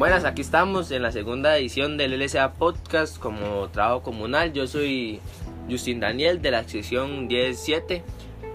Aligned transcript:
Buenas, 0.00 0.24
aquí 0.24 0.40
estamos 0.40 0.90
en 0.92 1.02
la 1.02 1.12
segunda 1.12 1.58
edición 1.58 1.98
del 1.98 2.18
LSA 2.18 2.54
Podcast 2.54 3.18
como 3.18 3.68
trabajo 3.68 4.02
comunal. 4.02 4.50
Yo 4.54 4.66
soy 4.66 5.20
Justin 5.68 6.00
Daniel 6.00 6.40
de 6.40 6.50
la 6.52 6.66
sección 6.66 7.28
17. 7.28 8.02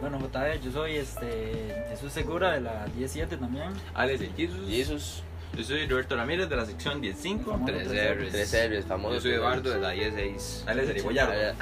Bueno, 0.02 0.18
JB, 0.18 0.64
yo 0.64 0.72
soy 0.72 0.96
este, 0.96 1.86
Jesús 1.88 2.14
Segura 2.14 2.54
de 2.54 2.62
la 2.62 2.88
17 2.98 3.38
también. 3.38 3.70
Alex 3.94 4.22
de 4.22 4.30
Jesus. 4.36 4.68
Jesus. 4.68 5.24
Yo 5.56 5.64
soy 5.64 5.88
Roberto 5.88 6.16
Ramírez 6.16 6.50
de 6.50 6.56
la 6.56 6.66
sección 6.66 7.00
15. 7.00 7.38
Famoso 7.46 7.64
3 7.64 7.88
tres 7.90 8.18
R's, 8.18 8.32
3 8.32 8.80
R's, 8.80 8.86
famoso. 8.86 9.14
Yo 9.14 9.22
soy 9.22 9.32
Eduardo 9.34 9.70
de 9.70 9.80
la 9.80 9.92
16. 9.92 10.64
Alex 10.66 10.88
de. 10.88 11.54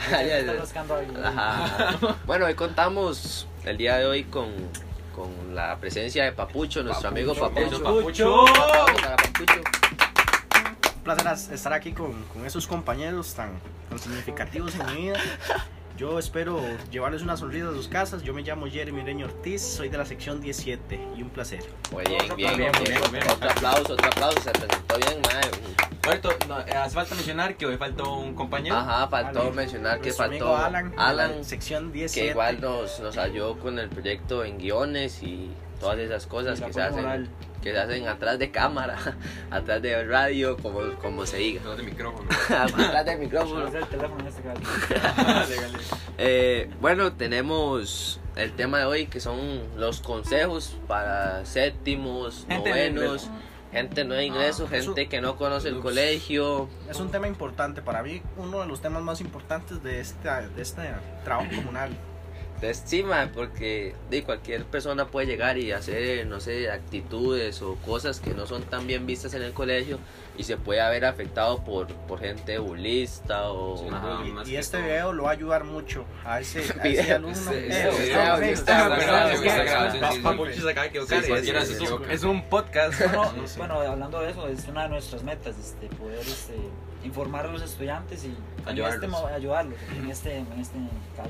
Bueno, 2.25 2.45
hoy 2.45 2.53
contamos 2.53 3.49
el 3.65 3.75
día 3.75 3.97
de 3.97 4.05
hoy 4.05 4.23
con, 4.23 4.47
con 5.13 5.53
la 5.53 5.77
presencia 5.77 6.23
de 6.23 6.31
Papucho, 6.31 6.83
nuestro 6.83 7.09
amigo 7.09 7.33
Papucho. 7.35 7.83
Papucho. 7.83 8.45
Papucho. 8.45 9.82
Un 11.03 11.13
placer 11.13 11.53
estar 11.53 11.73
aquí 11.73 11.91
con, 11.91 12.13
con 12.31 12.45
esos 12.45 12.65
compañeros 12.65 13.33
tan, 13.33 13.59
tan 13.89 13.99
significativos 13.99 14.73
en 14.75 14.85
mi 14.85 15.01
vida. 15.01 15.19
Yo 15.97 16.17
espero 16.17 16.61
llevarles 16.91 17.23
una 17.23 17.35
sonrisa 17.35 17.67
a 17.67 17.71
sus 17.73 17.89
casas. 17.89 18.23
Yo 18.23 18.33
me 18.33 18.41
llamo 18.41 18.67
Jeremy 18.67 19.01
Reño 19.01 19.25
Ortiz, 19.25 19.61
soy 19.61 19.89
de 19.89 19.97
la 19.97 20.05
sección 20.05 20.39
17 20.39 20.97
y 21.17 21.21
un 21.21 21.29
placer. 21.29 21.59
Muy 21.91 22.05
bien, 22.05 22.19
bien, 22.37 22.55
bien, 22.55 22.71
bien. 22.71 22.83
bien, 22.85 23.11
bien. 23.11 23.23
Otro 23.29 23.49
aplauso, 23.49 23.93
otro 23.93 24.07
aplauso. 24.07 24.39
Se 24.43 24.51
presentó 24.51 24.95
bien, 24.95 25.21
mae. 25.23 25.41
Roberto, 26.03 26.29
no, 26.47 26.61
eh, 26.61 26.71
hace 26.71 26.95
falta 26.95 27.15
mencionar 27.15 27.57
que 27.57 27.65
hoy 27.65 27.75
faltó 27.75 28.15
un 28.15 28.33
compañero. 28.33 28.77
Ajá, 28.77 29.09
faltó 29.09 29.41
Alan. 29.41 29.55
mencionar 29.55 29.99
que 29.99 30.13
faltó 30.13 30.35
amigo 30.35 30.55
Alan, 30.55 30.93
Alan, 30.97 31.43
sección 31.43 31.91
17. 31.91 32.27
que 32.27 32.31
igual 32.31 32.61
nos, 32.61 33.01
nos 33.01 33.17
ayudó 33.17 33.59
con 33.59 33.77
el 33.77 33.89
proyecto 33.89 34.45
en 34.45 34.57
guiones 34.57 35.21
y 35.21 35.51
todas 35.81 35.99
esas 35.99 36.27
cosas 36.27 36.61
que 36.61 36.71
se 36.71 36.81
hacen, 36.81 37.03
moral. 37.03 37.29
Que 37.63 37.71
se 37.71 37.79
hacen 37.79 38.07
atrás 38.07 38.37
de 38.37 38.51
cámara, 38.51 38.97
atrás 39.51 39.81
de 39.81 40.03
radio, 40.03 40.57
como, 40.57 40.81
como 41.01 41.25
se 41.25 41.37
diga. 41.37 41.61
No 41.63 41.75
de 41.77 41.83
micrófono. 41.83 42.29
atrás 42.49 43.05
del 43.05 43.17
Vamos 43.17 43.19
micrófono. 43.19 43.65
a 43.65 43.67
hacer 43.69 43.81
el 43.81 43.87
teléfono 43.87 44.19
en 44.19 44.27
este. 44.27 44.43
Eh, 46.17 46.69
bueno, 46.79 47.13
tenemos 47.13 48.19
el 48.35 48.53
tema 48.53 48.79
de 48.79 48.85
hoy 48.85 49.05
que 49.07 49.19
son 49.19 49.39
los 49.77 50.01
consejos 50.01 50.77
para 50.87 51.45
séptimos, 51.45 52.45
Gente 52.47 52.69
de 52.73 52.91
novenos, 52.91 53.29
gente 53.71 54.03
no 54.03 54.13
de 54.15 54.25
ingreso, 54.25 54.67
Ah, 54.71 54.75
eso- 54.77 54.93
gente 54.93 55.09
que 55.09 55.21
no 55.21 55.35
conoce 55.37 55.69
el 55.69 55.79
colegio. 55.79 56.69
Es 56.89 56.99
un 56.99 57.09
tema 57.09 57.27
importante, 57.27 57.81
para 57.81 58.03
mí 58.03 58.21
uno 58.37 58.59
de 58.61 58.67
los 58.67 58.81
temas 58.81 59.01
más 59.01 59.21
importantes 59.21 59.81
de 59.83 59.99
este, 59.99 60.29
de 60.29 60.61
este 60.61 60.81
trabajo 61.23 61.49
comunal. 61.55 61.91
De 62.63 62.71
estima 62.71 63.29
porque 63.33 63.93
de 64.09 64.23
cualquier 64.23 64.63
persona 64.65 65.05
puede 65.07 65.27
llegar 65.27 65.57
y 65.57 65.71
hacer 65.71 66.25
no 66.27 66.39
sé 66.39 66.71
actitudes 66.71 67.61
o 67.61 67.75
cosas 67.85 68.19
que 68.19 68.33
no 68.33 68.45
son 68.47 68.63
tan 68.63 68.87
bien 68.87 69.05
vistas 69.05 69.33
en 69.33 69.43
el 69.43 69.53
colegio 69.53 69.99
y 70.37 70.43
se 70.45 70.57
puede 70.57 70.81
haber 70.81 71.05
afectado 71.05 71.63
por, 71.63 71.87
por 71.93 72.19
gente 72.19 72.57
bulista 72.57 73.51
o 73.51 73.77
Sí, 73.77 73.85
Ajá. 73.91 74.25
Y- 74.25 74.31
más 74.31 74.47
y 74.47 74.51
que 74.51 74.57
este 74.59 74.77
todo. 74.77 74.85
video 74.87 75.13
lo 75.13 75.23
va 75.23 75.29
a 75.29 75.33
ayudar 75.33 75.63
mucho 75.63 76.05
a 76.25 76.39
ese, 76.39 76.59
a 76.59 76.61
ese 76.83 76.89
Video. 76.89 77.15
alumno. 77.17 77.51
Es 82.09 82.23
un- 82.23 82.43
podcast. 82.49 83.01
Bueno, 83.57 83.79
hablando 83.79 84.19
de 84.21 84.31
eso, 84.31 84.47
es 84.47 84.67
una 84.67 84.83
de 84.83 84.89
nuestras 84.89 85.23
metas, 85.23 85.55
este, 85.57 85.87
poder 85.95 86.19
este, 86.19 86.55
informar 87.03 87.45
a 87.45 87.51
los 87.51 87.61
estudiantes 87.61 88.23
y 88.23 88.27
en 88.27 88.35
Ayudarlos. 88.67 88.95
este 88.95 89.07
mo- 89.07 89.27
ayudarlos 89.27 89.77
en 89.97 90.09
este, 90.09 90.37
en 90.37 90.59
este 90.59 90.77
caso. 91.15 91.29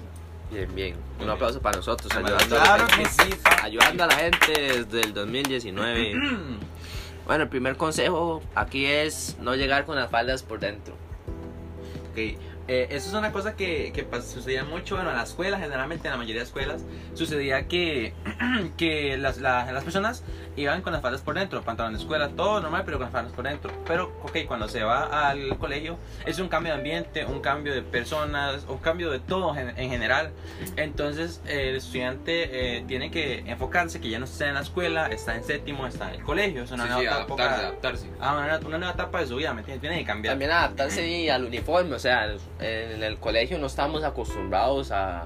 Bien 0.52 0.76
bien. 0.76 0.96
Un 1.20 1.30
aplauso 1.30 1.62
para 1.62 1.78
nosotros 1.78 2.12
ayudando, 2.14 2.60
a 2.60 2.78
la 2.78 2.88
gente, 2.90 3.10
sí, 3.10 3.40
ayudando 3.62 4.04
a 4.04 4.08
la 4.08 4.16
gente 4.16 4.52
desde 4.52 5.02
el 5.02 5.14
2019 5.14 6.14
bueno 7.26 7.44
el 7.44 7.50
primer 7.50 7.78
consejo 7.78 8.42
aquí 8.56 8.86
es 8.86 9.38
no 9.40 9.56
llegar 9.56 9.86
con 9.86 9.96
las 9.96 10.10
faldas 10.10 10.44
por 10.44 10.60
dentro. 10.60 10.96
Ok, 12.12 12.38
eh, 12.68 12.88
eso 12.92 13.10
es 13.10 13.14
una 13.14 13.32
cosa 13.32 13.56
que, 13.56 13.92
que 13.94 14.06
sucedía 14.22 14.64
mucho 14.64 14.96
bueno, 14.96 15.12
en 15.12 15.18
la 15.18 15.24
escuela, 15.24 15.58
generalmente 15.60 16.08
en 16.08 16.12
la 16.12 16.18
mayoría 16.18 16.42
de 16.42 16.46
escuelas, 16.48 16.84
sucedía 17.14 17.68
que, 17.68 18.14
que 18.78 19.18
las, 19.18 19.38
la- 19.40 19.72
las 19.72 19.84
personas 19.84 20.24
iban 20.56 20.82
con 20.84 20.94
las 20.94 21.02
faldas 21.02 21.22
por 21.22 21.34
dentro, 21.36 21.62
pantalón 21.64 21.94
de 21.94 22.00
escuela, 22.00 22.30
todo 22.30 22.62
normal, 22.62 22.84
pero 22.86 22.98
con 22.98 23.06
las 23.06 23.12
faldas 23.12 23.34
por 23.34 23.46
dentro. 23.46 23.72
Pero, 23.88 24.14
ok, 24.24 24.38
cuando 24.48 24.68
se 24.68 24.84
va 24.84 25.30
al 25.30 25.58
colegio, 25.58 25.98
es 26.26 26.40
un 26.40 26.48
cambio 26.48 26.74
de 26.74 26.78
ambiente, 26.78 27.26
un 27.26 27.42
cambio 27.42 27.74
de 27.74 27.82
personas, 27.82 28.66
un 28.70 28.78
cambio 28.78 29.10
de 29.12 29.20
todo 29.20 29.56
en, 29.58 29.78
en 29.78 29.90
general. 29.90 30.32
Entonces, 30.78 31.42
eh, 31.48 31.70
el 31.70 31.76
estudiante 31.78 32.78
eh, 32.78 32.84
tiene 32.88 33.12
que 33.12 33.40
enfocarse 33.48 34.00
que 34.00 34.10
ya 34.10 34.20
no 34.20 34.26
está 34.26 34.48
en 34.48 34.54
la 34.56 34.62
escuela, 34.62 35.08
está 35.08 35.36
en 35.36 35.44
séptimo, 35.44 35.88
está 35.88 36.10
en 36.10 36.16
el 36.20 36.24
colegio, 36.24 36.64
es 36.64 36.72
una 36.72 36.84
Sí, 36.84 36.90
nueva 36.90 37.02
sí, 37.02 37.08
etapa. 37.08 37.24
adaptarse, 37.34 37.62
adaptarse. 37.66 38.08
Ah, 38.20 38.34
una, 38.38 38.68
una 38.68 38.78
nueva 38.78 38.94
etapa 38.94 39.20
de 39.22 39.28
su 39.28 39.36
vida, 39.36 39.54
¿me 39.54 39.60
entiendes? 39.62 39.82
Tiene 39.82 39.98
que 40.00 40.06
cambiar. 40.06 40.34
también 40.34 40.52
adaptarse 40.52 41.08
y 41.08 41.30
al 41.30 41.46
uniforme, 41.46 41.96
o 41.96 42.00
sea, 42.00 42.36
en 42.64 43.04
el 43.04 43.18
colegio 43.18 43.58
no 43.60 43.68
estamos 43.68 44.04
acostumbrados 44.04 44.92
a... 44.92 45.26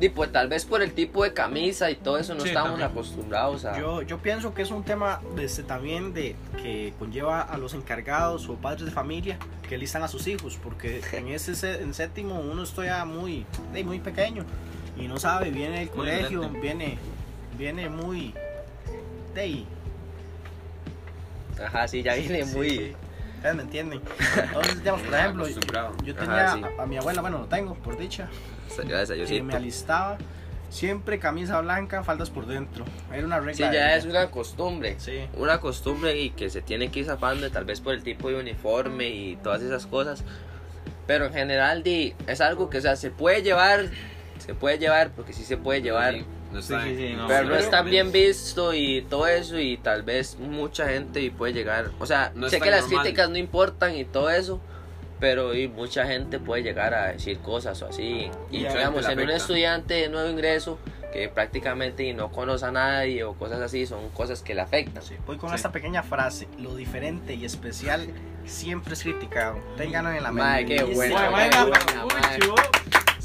Y 0.00 0.10
pues 0.10 0.30
tal 0.30 0.48
vez 0.48 0.64
por 0.64 0.80
el 0.80 0.92
tipo 0.92 1.24
de 1.24 1.32
camisa 1.32 1.90
y 1.90 1.96
todo 1.96 2.18
eso 2.18 2.32
no 2.34 2.42
Sí, 2.44 2.52
también. 2.52 2.82
acostumbrados 2.82 3.64
a... 3.64 3.78
Yo, 3.80 4.02
yo 4.02 4.18
pienso 4.18 4.54
que 4.54 4.62
es 4.62 4.70
un 4.70 4.84
tema 4.84 5.20
este, 5.40 5.64
también 5.64 6.14
de 6.14 6.36
que 6.62 6.92
conlleva 7.00 7.42
a 7.42 7.58
los 7.58 7.74
encargados 7.74 8.48
o 8.48 8.54
padres 8.54 8.84
de 8.84 8.92
familia 8.92 9.38
que 9.68 9.76
listan 9.76 10.04
a 10.04 10.08
sus 10.08 10.28
hijos, 10.28 10.56
porque 10.62 11.00
en 11.12 11.28
ese 11.28 11.56
se- 11.56 11.82
en 11.82 11.94
séptimo 11.94 12.38
uno 12.38 12.62
está 12.62 12.84
ya 12.84 13.04
muy, 13.04 13.44
muy 13.84 13.98
pequeño 13.98 14.44
y 14.96 15.08
no 15.08 15.18
sabe, 15.18 15.50
viene 15.50 15.80
del 15.80 15.88
Muy 15.88 15.96
colegio, 15.96 16.48
viene, 16.48 16.96
viene 17.58 17.88
muy 17.88 18.34
de 19.34 19.40
ahí. 19.40 19.66
Ajá, 21.64 21.88
sí, 21.88 22.02
ya 22.04 22.14
viene 22.14 22.44
Sí, 22.44 22.54
muy... 22.56 22.70
sí. 22.70 22.92
Ustedes 23.38 23.54
me 23.56 23.62
entienden. 23.62 24.00
Entonces, 24.36 24.78
digamos, 24.78 25.02
por 25.02 25.14
ejemplo, 25.14 25.48
yo 25.48 26.14
Ajá, 26.14 26.20
tenía 26.24 26.52
sí. 26.54 26.62
a, 26.78 26.82
a 26.82 26.86
mi 26.86 26.96
abuela, 26.96 27.20
bueno, 27.20 27.38
lo 27.38 27.44
tengo 27.46 27.74
por 27.74 27.96
dicha, 27.96 28.28
Gracias, 28.84 29.28
que 29.28 29.42
me 29.42 29.54
alistaba 29.54 30.18
siempre 30.70 31.18
camisa 31.18 31.60
blanca, 31.60 32.02
faldas 32.04 32.30
por 32.30 32.46
dentro. 32.46 32.84
Era 33.12 33.24
una 33.26 33.38
regla. 33.38 33.54
Sí, 33.54 33.62
de 33.62 33.72
ya 33.72 33.86
ella. 33.88 33.96
es 33.96 34.04
una 34.04 34.30
costumbre. 34.30 34.96
Sí. 34.98 35.20
Una 35.36 35.60
costumbre 35.60 36.18
y 36.20 36.30
que 36.30 36.50
se 36.50 36.62
tiene 36.62 36.90
que 36.90 37.00
ir 37.00 37.06
zapando 37.06 37.50
tal 37.50 37.64
vez 37.64 37.80
por 37.80 37.94
el 37.94 38.02
tipo 38.02 38.28
de 38.28 38.36
uniforme 38.36 39.08
y 39.08 39.36
todas 39.36 39.62
esas 39.62 39.86
cosas. 39.86 40.24
Pero 41.06 41.26
en 41.26 41.32
general 41.32 41.82
di, 41.82 42.14
es 42.26 42.40
algo 42.40 42.68
que 42.68 42.78
o 42.78 42.80
sea, 42.80 42.96
se 42.96 43.10
puede 43.10 43.42
llevar, 43.42 43.86
se 44.38 44.54
puede 44.54 44.78
llevar 44.78 45.10
porque 45.12 45.32
sí 45.32 45.44
se 45.44 45.56
puede 45.56 45.80
llevar. 45.80 46.14
Sí, 46.14 46.26
no 46.52 46.58
está 46.60 46.82
Sí, 46.84 46.90
sí, 46.90 46.96
sí, 47.08 47.14
no. 47.16 47.26
pero 47.28 47.44
no 47.48 47.56
está 47.56 47.82
bien 47.82 48.10
visto 48.12 48.72
y 48.74 49.02
todo 49.02 49.26
eso 49.26 49.58
y 49.58 49.76
tal 49.76 50.02
vez 50.02 50.38
mucha 50.38 50.88
gente 50.88 51.20
y 51.20 51.30
puede 51.30 51.52
llegar, 51.52 51.90
o 51.98 52.06
sea, 52.06 52.32
No 52.34 52.48
sé 52.48 52.60
que 52.60 52.70
las 52.70 52.82
normal. 52.82 53.00
críticas 53.02 53.30
no 53.30 53.36
importan 53.38 53.94
y 53.96 54.04
todo 54.04 54.30
eso, 54.30 54.60
pero 55.20 55.54
y 55.54 55.68
mucha 55.68 56.06
gente 56.06 56.38
puede 56.38 56.62
llegar 56.62 56.94
a 56.94 57.08
decir 57.12 57.38
cosas 57.40 57.80
o 57.82 57.86
así. 57.88 58.30
Y 58.50 58.56
Y 58.56 58.58
digamos, 58.60 59.08
en 59.08 59.20
un 59.20 59.30
estudiante 59.30 59.94
de 59.94 60.08
nuevo 60.08 60.28
ingreso 60.30 60.78
que 61.12 61.28
prácticamente 61.28 62.04
y 62.04 62.12
no 62.12 62.30
conoce 62.30 62.66
a 62.66 62.70
nadie 62.70 63.24
o 63.24 63.32
cosas 63.34 63.60
así, 63.62 63.86
son 63.86 64.08
cosas 64.10 64.42
que 64.42 64.54
le 64.54 64.60
afectan. 64.60 65.02
Voy 65.26 65.36
con 65.38 65.52
esta 65.54 65.72
pequeña 65.72 66.02
frase. 66.02 66.46
Lo 66.58 66.74
diferente 66.76 67.34
y 67.34 67.44
especial 67.46 68.06
siempre 68.44 68.92
es 68.94 69.02
criticado. 69.02 69.58
Ténganlo 69.76 70.12
en 70.12 70.22
la 70.22 70.30
mente. 70.32 70.66
qué 70.66 70.78
sí, 70.80 70.84
qué 70.92 70.98
venga, 70.98 71.28
buena, 71.30 72.06
mae. 72.06 72.38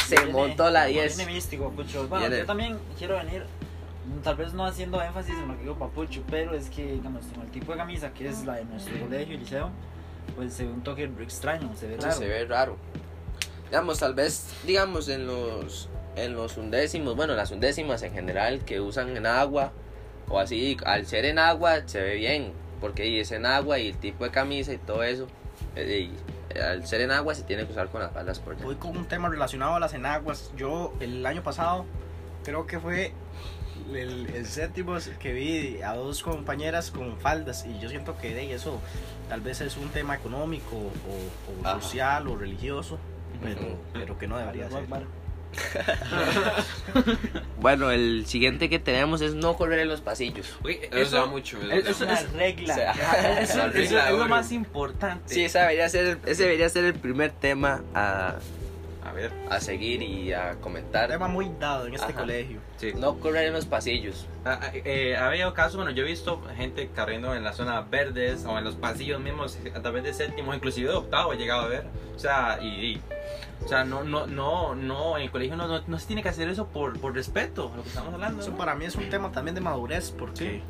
Se 0.07 0.15
Viene- 0.15 0.31
montó 0.31 0.69
la 0.69 0.85
10. 0.85 1.17
Viene 1.17 1.31
místico, 1.33 1.69
Papucho. 1.69 2.07
Bueno, 2.07 2.25
Viene. 2.25 2.39
yo 2.41 2.45
también 2.45 2.77
quiero 2.97 3.15
venir, 3.17 3.45
mm, 4.07 4.19
tal 4.21 4.35
vez 4.35 4.53
no 4.53 4.65
haciendo 4.65 5.01
énfasis 5.01 5.33
en 5.35 5.47
lo 5.47 5.55
que 5.55 5.61
digo 5.61 5.75
Papucho, 5.77 6.21
pero 6.29 6.53
es 6.53 6.69
que, 6.69 6.83
digamos, 6.93 7.25
con 7.27 7.43
el 7.43 7.51
tipo 7.51 7.71
de 7.71 7.77
camisa 7.77 8.13
que 8.13 8.27
es 8.27 8.43
la 8.45 8.55
de 8.55 8.65
nuestro 8.65 8.99
colegio 8.99 9.35
y 9.35 9.37
liceo, 9.37 9.69
pues 10.35 10.53
se 10.53 10.65
ve 10.65 10.71
un 10.73 10.81
toque 10.83 11.03
extraño, 11.21 11.69
se 11.75 11.87
ve 11.87 11.95
Sí, 11.95 12.01
raro. 12.03 12.15
se 12.17 12.27
ve 12.27 12.45
raro. 12.45 12.77
Digamos, 13.65 13.99
tal 13.99 14.13
vez, 14.13 14.47
digamos, 14.65 15.07
en 15.09 15.25
los, 15.25 15.89
en 16.15 16.33
los 16.35 16.57
undécimos, 16.57 17.15
bueno, 17.15 17.33
las 17.33 17.49
undécimas 17.51 18.03
en 18.03 18.13
general 18.13 18.59
que 18.65 18.79
usan 18.79 19.15
en 19.17 19.25
agua 19.25 19.71
o 20.29 20.39
así, 20.39 20.77
al 20.85 21.05
ser 21.07 21.25
en 21.25 21.39
agua 21.39 21.81
se 21.87 22.01
ve 22.01 22.15
bien, 22.15 22.53
porque 22.79 23.19
es 23.19 23.31
en 23.31 23.45
agua 23.45 23.79
y 23.79 23.87
el 23.89 23.97
tipo 23.97 24.23
de 24.25 24.31
camisa 24.31 24.73
y 24.73 24.77
todo 24.77 25.03
eso. 25.03 25.27
eh, 25.75 26.09
y, 26.11 26.32
al 26.61 26.85
ser 26.85 27.01
en 27.01 27.11
agua 27.11 27.35
se 27.35 27.43
tiene 27.43 27.65
que 27.65 27.71
usar 27.71 27.89
con 27.89 28.01
las 28.01 28.11
faldas 28.11 28.39
por 28.39 28.49
dentro. 28.49 28.67
Voy 28.67 28.75
con 28.75 28.95
un 28.97 29.05
tema 29.05 29.29
relacionado 29.29 29.75
a 29.75 29.79
las 29.79 29.93
enaguas. 29.93 30.51
Yo 30.55 30.93
el 30.99 31.25
año 31.25 31.43
pasado 31.43 31.85
creo 32.43 32.65
que 32.67 32.79
fue 32.79 33.13
el, 33.93 34.27
el 34.27 34.45
séptimo 34.45 34.95
que 35.19 35.33
vi 35.33 35.81
a 35.81 35.95
dos 35.95 36.23
compañeras 36.23 36.91
con 36.91 37.17
faldas 37.17 37.65
y 37.65 37.79
yo 37.79 37.89
siento 37.89 38.17
que 38.17 38.33
de 38.33 38.53
eso 38.53 38.79
tal 39.29 39.41
vez 39.41 39.61
es 39.61 39.77
un 39.77 39.89
tema 39.89 40.15
económico 40.15 40.75
o, 40.75 41.79
social 41.81 42.27
o 42.27 42.35
religioso, 42.35 42.99
pero, 43.41 43.77
pero 43.93 44.17
que 44.17 44.27
no 44.27 44.37
debería 44.37 44.69
ser. 44.69 44.85
Bueno, 47.59 47.91
el 47.91 48.25
siguiente 48.27 48.69
que 48.69 48.77
tenemos 48.79 49.21
es 49.21 49.33
no 49.35 49.55
correr 49.55 49.79
en 49.79 49.87
los 49.87 50.01
pasillos. 50.01 50.53
Eso 50.91 51.15
da 51.15 51.25
mucho. 51.27 51.57
eso 51.61 51.71
es- 51.71 51.87
eso- 51.89 52.03
Una 52.03 52.19
regla. 52.37 52.73
O 52.73 52.77
sea, 52.77 52.91
eso- 53.41 53.57
La 53.57 53.65
eso 53.67 53.71
regla 53.71 54.09
es 54.11 54.17
lo 54.17 54.27
más 54.27 54.51
importante. 54.51 55.33
Sí, 55.33 55.45
ese 55.45 55.59
debería 55.59 55.87
ser, 55.89 56.17
ese 56.25 56.43
debería 56.43 56.67
ser 56.69 56.83
el 56.85 56.93
primer 56.95 57.31
tema 57.31 57.81
a, 57.95 58.35
A 59.05 59.11
ver, 59.11 59.31
a 59.49 59.59
seguir 59.59 60.01
y 60.01 60.31
a 60.33 60.55
comentar. 60.61 61.09
Tema 61.09 61.27
muy 61.27 61.51
dado 61.59 61.87
en 61.87 61.93
este 61.93 62.11
Ajá. 62.13 62.21
colegio. 62.21 62.59
sí. 62.77 62.93
No 62.95 63.19
correr 63.19 63.47
en 63.47 63.53
los 63.53 63.65
pasillos. 63.65 64.27
Ah, 64.45 64.59
ah, 64.61 64.71
eh, 64.73 65.15
ha 65.17 65.27
habido 65.27 65.53
casos, 65.53 65.75
bueno, 65.75 65.91
yo 65.91 66.03
he 66.03 66.07
visto 66.07 66.41
gente 66.55 66.87
corriendo 66.95 67.35
en 67.35 67.43
las 67.43 67.57
zonas 67.57 67.89
verdes 67.89 68.45
o 68.45 68.57
en 68.57 68.63
los 68.63 68.75
pasillos 68.75 69.19
mismos 69.19 69.57
a 69.75 69.81
través 69.81 70.03
de 70.03 70.13
séptimo, 70.13 70.53
inclusive 70.53 70.89
de 70.89 70.95
octavo 70.95 71.33
he 71.33 71.37
llegado 71.37 71.61
a 71.63 71.67
ver. 71.67 71.85
O 72.15 72.19
sea, 72.19 72.59
y, 72.61 72.67
y- 72.67 73.01
o 73.63 73.67
sea, 73.67 73.83
no, 73.85 74.03
no, 74.03 74.27
no, 74.27 74.75
no, 74.75 75.15
en 75.17 75.23
el 75.23 75.31
colegio 75.31 75.55
no, 75.55 75.67
no, 75.67 75.81
no 75.87 75.99
se 75.99 76.07
tiene 76.07 76.21
que 76.21 76.29
hacer 76.29 76.49
eso 76.49 76.67
por, 76.67 76.99
por 76.99 77.13
respeto, 77.13 77.71
lo 77.75 77.83
que 77.83 77.89
estamos 77.89 78.13
hablando. 78.13 78.41
Eso 78.41 78.51
¿no? 78.51 78.57
para 78.57 78.75
mí 78.75 78.83
es 78.85 78.95
un 78.95 79.09
tema 79.09 79.31
también 79.31 79.55
de 79.55 79.61
madurez 79.61 80.11
porque, 80.11 80.35
Sí, 80.45 80.61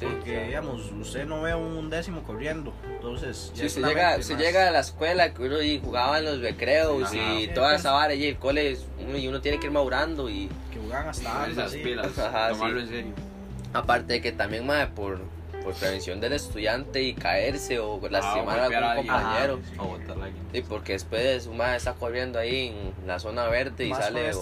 porque 0.00 0.30
claro. 0.32 0.46
digamos, 0.46 0.92
usted 0.92 1.26
no 1.26 1.42
ve 1.42 1.54
un 1.54 1.90
décimo 1.90 2.22
corriendo. 2.22 2.72
Entonces, 2.86 3.52
es 3.66 3.72
se 3.72 3.80
llega, 3.80 4.10
mente 4.10 4.22
se 4.24 4.34
más. 4.34 4.42
llega 4.42 4.68
a 4.68 4.70
la 4.70 4.80
escuela 4.80 5.32
que 5.34 5.42
uno 5.42 5.60
y 5.62 5.80
jugaba 5.80 6.18
en 6.18 6.24
los 6.24 6.40
recreos 6.40 7.02
Ajá. 7.04 7.14
y 7.34 7.46
Sí, 7.46 7.50
toda 7.54 7.68
pues. 7.70 7.80
esa 7.80 7.92
vara 7.92 8.14
y 8.14 8.24
el 8.26 8.36
cole 8.36 8.76
uno, 9.06 9.18
y 9.18 9.28
uno 9.28 9.40
tiene 9.40 9.58
que 9.60 9.66
ir 9.66 9.72
madurando 9.72 10.28
y 10.30 10.48
que 10.72 10.78
jugaban 10.80 11.08
hasta 11.08 11.42
antes, 11.44 11.58
esas 11.58 11.72
sí. 11.72 11.78
pilas, 11.78 12.06
Ajá, 12.18 12.48
tomarlo 12.50 12.78
sí. 12.80 12.84
en 12.86 12.88
serio. 12.90 13.12
aparte 13.74 14.12
de 14.14 14.20
que 14.20 14.32
también 14.32 14.66
más 14.66 14.88
por, 14.88 15.18
por 15.64 15.74
prevención 15.74 16.20
del 16.20 16.32
estudiante 16.32 17.02
y 17.02 17.14
caerse 17.14 17.78
o 17.78 18.00
lastimar 18.10 18.58
a 18.58 18.62
Ah, 18.62 18.64
golpear 18.66 18.84
algún 18.84 19.10
alguien. 19.10 19.14
compañero. 19.24 19.60
Ajá, 19.74 19.82
O 19.82 19.98
a. 19.98 20.32
Y 20.52 20.62
porque 20.62 20.92
después 20.94 21.46
un 21.46 21.56
mae 21.56 21.76
está 21.76 21.94
corriendo 21.94 22.38
ahí 22.38 22.68
en 23.00 23.06
la 23.06 23.18
zona 23.18 23.46
verde 23.46 23.86
y 23.86 23.90
Más 23.90 24.00
sale 24.04 24.20
volando 24.32 24.36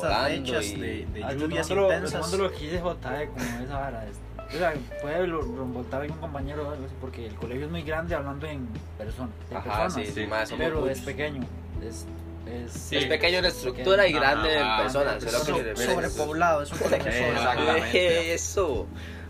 y 0.67 0.75
de, 0.81 1.07
de 1.13 1.25
Ah, 1.25 1.33
lluvias 1.35 1.69
lo- 1.71 1.83
intensas. 1.85 2.13
retomando 2.13 2.39
lo 2.39 2.53
que 2.53 2.59
dice 2.65 2.79
JE, 2.81 3.27
como 3.29 3.65
esa 3.65 3.79
vara. 3.79 4.07
es- 4.07 4.17
o 4.55 4.59
sea, 4.59 4.75
puede 5.01 5.27
lo- 5.27 5.41
algún 5.41 6.19
compañero 6.19 6.67
o 6.67 6.71
algo 6.73 6.85
así, 6.85 6.95
porque 7.01 7.27
el 7.27 7.35
colegio 7.35 7.67
es 7.67 7.71
muy 7.71 7.83
grande 7.83 8.15
hablando 8.15 8.47
en 8.47 8.67
persona, 8.99 9.31
de 9.49 9.57
Ajá, 9.57 9.65
personas. 9.65 9.93
sí, 9.95 10.13
sí. 10.15 10.27
somos 10.29 10.53
pero 10.59 10.89
es 10.89 11.01
pequeño. 11.01 11.43
Es, 11.87 12.07
es, 12.47 12.73
Sí. 12.73 12.97
es 12.97 13.05
pequeño 13.07 13.39
en 13.39 13.45
estructura 13.45 14.07
y 14.07 14.13
grande 14.13 14.59
en 14.59 14.77
personas. 14.83 15.23
es 15.23 15.33
lo 15.49 15.55
que 15.57 15.77
So- 15.77 15.93
sobrepoblado, 15.93 16.63
es 16.63 16.73
un 16.73 16.79
colegio 16.79 17.11
exactamente. 17.11 18.35
Eso. 18.35 18.87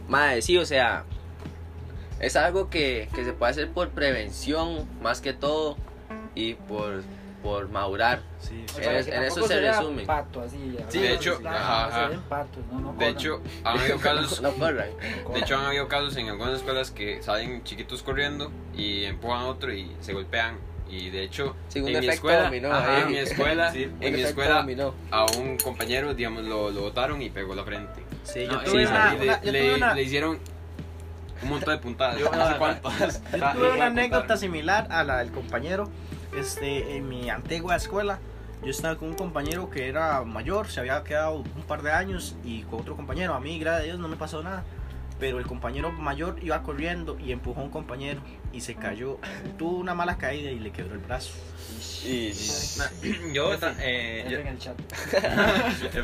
Mae, 0.08 0.43
sí, 0.43 0.56
o 0.58 0.64
sea, 0.67 1.05
es 2.19 2.37
algo 2.37 2.69
que, 2.70 3.08
que 3.14 3.25
se 3.25 3.32
puede 3.32 3.52
hacer 3.52 3.70
por 3.70 3.90
prevención 3.90 4.87
más 5.02 5.20
que 5.20 5.32
todo 5.32 5.76
y 6.34 6.55
por, 6.55 7.02
por 7.42 7.69
madurar. 7.69 8.20
Sí, 8.38 8.64
sí. 8.75 8.81
en- 8.82 9.12
en 9.12 9.22
eso 9.25 9.46
se 9.46 9.60
resume. 9.60 10.02
Pato, 10.04 10.42
así, 10.42 10.76
Sí, 10.88 10.98
de 11.00 11.14
hecho, 11.14 11.38
plano, 11.38 11.56
ajá, 11.56 11.66
no 11.69 11.88
ajá. 11.88 12.02
se 12.04 12.08
ven 12.10 12.20
patos, 12.22 12.64
no, 12.72 12.81
no 12.81 12.92
De 12.94 13.08
hecho, 13.08 13.40
han 13.64 13.78
habido 13.78 13.98
casos, 14.00 14.40
No 14.42 14.50
de 14.52 15.40
hecho 15.40 15.56
han 15.58 15.64
habido 15.66 15.88
casos 15.88 16.16
en 16.16 16.28
algunas 16.28 16.54
escuelas 16.54 16.90
que 16.90 17.22
salen 17.22 17.62
chiquitos 17.64 18.02
corriendo 18.02 18.50
y 18.76 19.04
empujan 19.04 19.38
a 19.40 19.46
otro 19.46 19.72
y 19.72 19.90
se 20.00 20.12
golpean. 20.12 20.58
Y 20.88 21.10
de 21.10 21.22
hecho, 21.22 21.54
en 21.75 21.84
mi 21.84 22.08
escuela, 22.08 22.44
dominó 22.44 22.72
ajá, 22.72 22.96
ahí. 22.96 23.02
en 23.02 23.08
mi 23.12 23.19
escuela, 23.19 23.70
Sí, 23.72 23.84
en 24.00 24.12
mi 24.12 24.22
escuela 24.22 24.56
dominó. 24.56 24.92
a 25.12 25.25
un 25.38 25.56
compañero, 25.56 26.14
digamos, 26.14 26.42
lo, 26.44 26.70
lo 26.70 26.81
botaron 26.81 27.22
y 27.22 27.31
pegó 27.31 27.54
la 27.54 27.62
frente. 27.62 28.02
Sí, 28.25 28.44
yo 28.46 28.52
No, 28.54 28.60
tuve 28.64 28.87
sí, 28.87 28.90
una, 28.92 29.14
le, 29.14 29.22
una- 29.22 29.42
yo 29.42 29.52
le- 29.52 29.60
tuve 29.60 29.75
una- 29.76 29.94
le 29.94 30.02
hicieron 30.02 30.38
un 31.44 31.48
montón 31.48 31.75
de 31.76 31.81
puntadas. 31.81 32.19
Yo- 32.19 32.28
no 32.37 32.48
sé 32.48 32.58
cuántas. 32.58 33.22
Yo 33.32 33.52
tuve 33.52 33.70
una 33.70 33.87
anécdota 33.87 34.37
similar 34.37 34.88
a 34.90 35.04
la 35.04 35.19
del 35.19 35.31
compañero. 35.31 35.88
Este, 36.36 36.96
en 36.96 37.08
mi 37.08 37.28
antigua 37.28 37.76
escuela, 37.76 38.18
yo 38.62 38.70
estaba 38.70 38.96
con 38.96 39.08
un 39.08 39.14
compañero 39.14 39.70
que 39.70 39.88
era 39.88 40.22
mayor, 40.22 40.68
se 40.68 40.80
había 40.80 41.02
quedado 41.02 41.36
un 41.38 41.62
par 41.66 41.82
de 41.82 41.92
años 41.92 42.36
y 42.44 42.62
con 42.62 42.80
otro 42.80 42.94
compañero. 42.96 43.34
A 43.34 43.40
mí, 43.40 43.58
gracias 43.58 43.82
a 43.82 43.84
Dios, 43.84 43.98
no 43.98 44.08
me 44.08 44.16
pasó 44.16 44.42
nada. 44.42 44.64
Pero 45.20 45.38
el 45.38 45.46
compañero 45.46 45.93
mayor 45.93 46.38
iba 46.43 46.62
corriendo 46.62 47.19
y 47.20 47.31
empujó 47.32 47.61
a 47.61 47.64
un 47.64 47.70
compañero 47.70 48.22
y 48.52 48.62
se 48.62 48.75
cayó. 48.75 49.19
Tuvo 49.58 49.76
una 49.78 49.94
mala 49.94 50.17
caída 50.17 50.50
y 50.50 50.58
le 50.58 50.72
quebró 50.72 50.94
el 50.94 51.00
brazo. 51.00 51.32
Y, 52.05 52.32
Yo, 53.32 53.52
eh, 53.78 54.26
yo- 54.28 54.38
en 54.38 54.46
el 54.46 54.58
chat. 54.58 54.76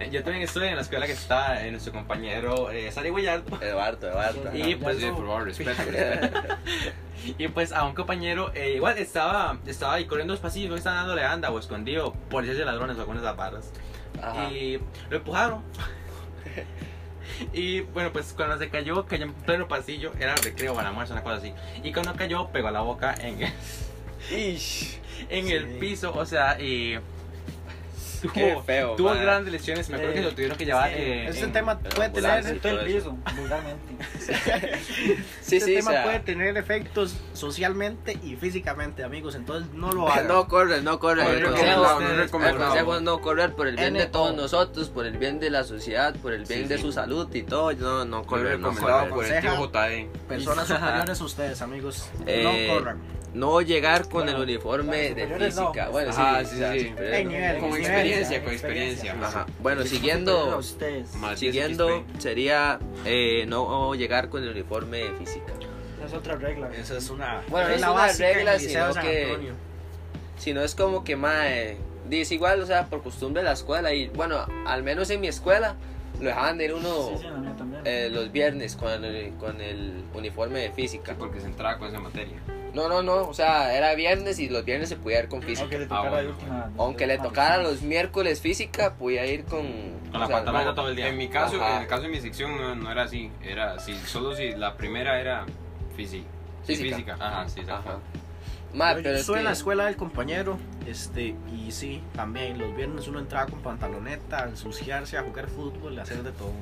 En 0.00 0.22
también 0.22 0.42
estuve 0.42 0.68
en 0.70 0.76
la 0.76 0.82
escuela 0.82 1.06
que 1.06 1.12
está 1.12 1.64
eh, 1.66 1.70
nuestro 1.70 1.92
compañero 1.92 2.70
eh, 2.70 2.90
Sari 2.90 3.10
Guillardo. 3.10 3.60
Eduardo, 3.60 4.08
Eduardo. 4.08 4.56
Y 4.56 4.72
Ya, 4.72 4.78
pues, 4.78 4.96
por 5.04 5.16
favor, 5.26 5.44
respeto, 5.44 5.70
y 7.38 7.48
pues 7.48 7.72
a 7.72 7.84
un 7.84 7.94
compañero, 7.94 8.52
eh, 8.54 8.72
igual 8.76 8.96
estaba, 8.98 9.58
estaba 9.66 9.94
ahí 9.94 10.06
corriendo 10.06 10.32
los 10.32 10.40
pasillos, 10.40 10.70
no 10.70 10.76
estaban 10.76 11.00
dándole 11.00 11.24
anda 11.24 11.50
o 11.50 11.58
escondido, 11.58 12.14
policías 12.30 12.56
de 12.58 12.64
ladrones 12.64 12.96
o 12.96 13.00
algunas. 13.00 13.24
Ajá. 14.22 14.50
Y 14.50 14.80
lo 15.10 15.16
empujaron. 15.18 15.62
Y 17.52 17.80
bueno, 17.80 18.12
pues 18.12 18.32
cuando 18.34 18.58
se 18.58 18.68
cayó, 18.68 19.04
cayó 19.06 19.24
en 19.24 19.32
pleno 19.32 19.68
pasillo, 19.68 20.12
era 20.18 20.34
recreo 20.36 20.74
o 20.74 20.78
almuerzo, 20.78 21.12
una 21.12 21.22
cosa 21.22 21.36
así. 21.36 21.52
Y 21.82 21.92
cuando 21.92 22.14
cayó, 22.14 22.48
pegó 22.48 22.70
la 22.70 22.80
boca 22.80 23.14
en 23.20 23.42
el, 23.42 23.52
en 24.30 24.58
Sí. 24.58 24.98
el 25.30 25.78
piso, 25.78 26.12
o 26.14 26.24
sea, 26.26 26.60
y 26.60 26.98
Qué 28.32 28.56
feo, 28.64 28.94
tuvo 28.96 29.10
grandes 29.14 29.52
lesiones. 29.52 29.88
Me 29.88 29.96
acuerdo 29.96 30.14
que 30.14 30.22
lo 30.22 30.30
tuvieron 30.32 30.56
que 30.58 30.64
llevar. 30.64 30.88
Sí, 30.90 30.94
eh, 30.98 31.26
este 31.28 31.44
en- 31.44 31.52
tema 31.52 31.78
puede 31.78 32.06
ambulancia. 32.06 32.42
tener, 32.42 32.60
Todo 32.60 32.80
el 32.80 32.86
piso, 32.94 33.16
vulgarmente. 33.36 34.04
Sí, 35.40 35.60
sí, 35.60 35.72
o 35.74 35.78
tema 35.78 35.90
sea, 35.90 36.04
puede 36.04 36.20
tener 36.20 36.56
efectos 36.56 37.16
socialmente 37.32 38.18
y 38.22 38.36
físicamente, 38.36 39.04
amigos. 39.04 39.34
Entonces 39.34 39.72
no 39.74 39.92
lo 39.92 40.08
hagan. 40.08 40.28
no 40.28 40.46
corren, 40.48 40.84
no 40.84 40.98
corren. 40.98 41.24
No 41.26 41.32
El 41.32 41.44
consejo, 42.30 42.96
es 42.96 43.02
no 43.02 43.20
correr 43.20 43.52
por 43.54 43.66
el 43.68 43.76
bien 43.76 43.94
de 43.94 44.04
NO. 44.06 44.10
todos 44.10 44.34
nosotros, 44.36 44.88
por 44.88 45.06
el 45.06 45.16
bien 45.18 45.38
de 45.40 45.50
la 45.50 45.64
sociedad, 45.64 46.14
por 46.16 46.32
el 46.32 46.44
bien 46.44 46.62
Sí, 46.62 46.68
de 46.68 46.76
sí. 46.76 46.82
su 46.82 46.92
salud 46.92 47.32
y 47.34 47.42
todo. 47.42 47.72
No, 47.72 48.04
no 48.04 48.22
recomendado 48.22 49.08
por 49.08 49.24
el 49.24 49.40
tío 49.40 49.50
Aconseja- 49.52 49.88
JE. 49.88 50.08
Personas 50.28 50.68
superiores 50.68 51.20
a 51.20 51.24
ustedes, 51.24 51.62
amigos. 51.62 52.08
Eh, 52.26 52.42
no 52.68 52.74
corran. 52.74 52.98
No 53.36 53.60
llegar 53.60 54.04
con 54.08 54.22
Bueno, 54.24 54.38
el 54.38 54.42
uniforme 54.44 54.96
de 54.96 55.08
superiores 55.10 55.56
no. 55.56 55.62
física. 55.72 55.88
Bueno, 55.90 56.12
sí, 56.12 56.20
Ajá, 56.20 56.38
o 56.40 56.44
sí, 56.46 56.56
sí. 56.56 56.62
Hay 56.64 57.24
no. 57.24 57.30
nivel, 57.30 57.58
Con 57.58 57.68
nivel. 57.70 57.82
experiencia, 57.82 58.42
con 58.44 58.52
experiencia. 58.54 59.16
Ajá. 59.22 59.46
Bueno, 59.60 59.82
siguiendo, 59.84 60.56
ustedes. 60.58 61.14
Más 61.16 61.38
siguiendo 61.38 61.86
10 61.86 62.22
sería 62.22 62.78
eh, 63.04 63.44
no 63.46 63.94
llegar 63.94 64.30
con 64.30 64.42
el 64.42 64.48
uniforme 64.48 64.98
de 64.98 65.12
física. 65.18 65.52
Esa 65.98 66.06
es 66.06 66.12
otra 66.14 66.36
regla. 66.36 66.70
Esa 66.74 66.96
es 66.96 67.10
una, 67.10 67.42
Bueno, 67.48 67.68
no 67.68 67.74
es 67.74 67.80
regla 67.80 67.92
una 67.92 68.12
regla, 68.12 68.58
sino 68.58 68.94
que- 69.02 69.24
Antonio. 69.24 69.52
Si 70.38 70.52
no 70.54 70.62
es 70.62 70.74
como 70.74 71.04
que 71.04 71.16
mae, 71.16 71.76
dice 72.08 72.34
igual, 72.36 72.62
o 72.62 72.66
sea, 72.66 72.86
por 72.86 73.02
costumbre 73.02 73.42
de 73.42 73.48
la 73.48 73.52
escuela 73.54 73.92
y 73.92 74.08
bueno, 74.08 74.46
al 74.66 74.82
menos 74.82 75.10
en 75.10 75.20
mi 75.20 75.28
escuela 75.28 75.74
lo 76.20 76.26
dejaban 76.28 76.56
de 76.56 76.64
ir 76.66 76.72
uno 76.74 77.10
Sí, 77.18 77.22
sí, 77.22 77.26
eh, 77.84 78.08
los 78.10 78.32
viernes 78.32 78.76
con 78.76 79.04
el, 79.04 79.34
con 79.34 79.60
el 79.60 80.04
uniforme 80.14 80.60
de 80.60 80.70
física. 80.72 81.14
Porque 81.18 81.40
se 81.40 81.46
entraba 81.46 81.78
con 81.78 81.88
esa 81.88 82.00
materia. 82.00 82.36
No, 82.76 82.90
no, 82.90 83.02
no, 83.02 83.26
o 83.26 83.32
sea, 83.32 83.74
era 83.74 83.94
viernes 83.94 84.38
y 84.38 84.50
los 84.50 84.62
viernes 84.62 84.90
se 84.90 84.96
podía 84.96 85.20
ir 85.20 85.28
con 85.28 85.40
física. 85.40 85.62
Aunque 85.62 85.78
le 85.78 85.86
tocara 85.86 86.10
bueno, 86.10 86.28
última. 86.28 86.70
Aunque 86.76 87.06
le 87.06 87.18
tocara 87.18 87.62
los 87.62 87.80
miércoles 87.80 88.42
física, 88.42 88.96
podía 88.96 89.24
ir 89.24 89.44
con... 89.44 89.62
Con 90.10 90.20
la 90.20 90.26
sea, 90.26 90.36
pantalona 90.36 90.64
no, 90.66 90.74
todo 90.74 90.90
el 90.90 90.96
día. 90.96 91.08
En 91.08 91.16
mi 91.16 91.28
caso, 91.28 91.56
Ajá. 91.56 91.76
en 91.76 91.82
el 91.82 91.88
caso 91.88 92.02
de 92.02 92.08
mi 92.08 92.20
sección 92.20 92.54
no, 92.54 92.74
no 92.74 92.92
era 92.92 93.04
así. 93.04 93.30
Era 93.42 93.72
así. 93.72 93.94
Solo 94.04 94.36
si 94.36 94.50
la 94.52 94.76
primera 94.76 95.18
era 95.18 95.46
física. 95.96 96.26
Sí, 96.64 96.76
Física. 96.76 96.96
física. 96.96 97.16
Ajá, 97.18 97.48
sí. 97.48 97.62
Ajá. 97.66 97.98
Pero 98.72 99.00
yo 99.00 99.10
es 99.10 99.20
estuve 99.20 99.38
en 99.38 99.44
la 99.44 99.52
escuela 99.52 99.86
del 99.86 99.96
compañero, 99.96 100.58
este, 100.86 101.34
y 101.50 101.72
sí, 101.72 102.02
también 102.14 102.58
los 102.58 102.76
viernes 102.76 103.08
uno 103.08 103.20
entraba 103.20 103.46
con 103.46 103.60
pantaloneta, 103.60 104.42
a 104.42 104.48
ensuciarse, 104.48 105.16
a 105.16 105.22
jugar 105.22 105.48
fútbol, 105.48 105.98
a 105.98 106.02
hacer 106.02 106.22
de 106.22 106.32
todo. 106.32 106.52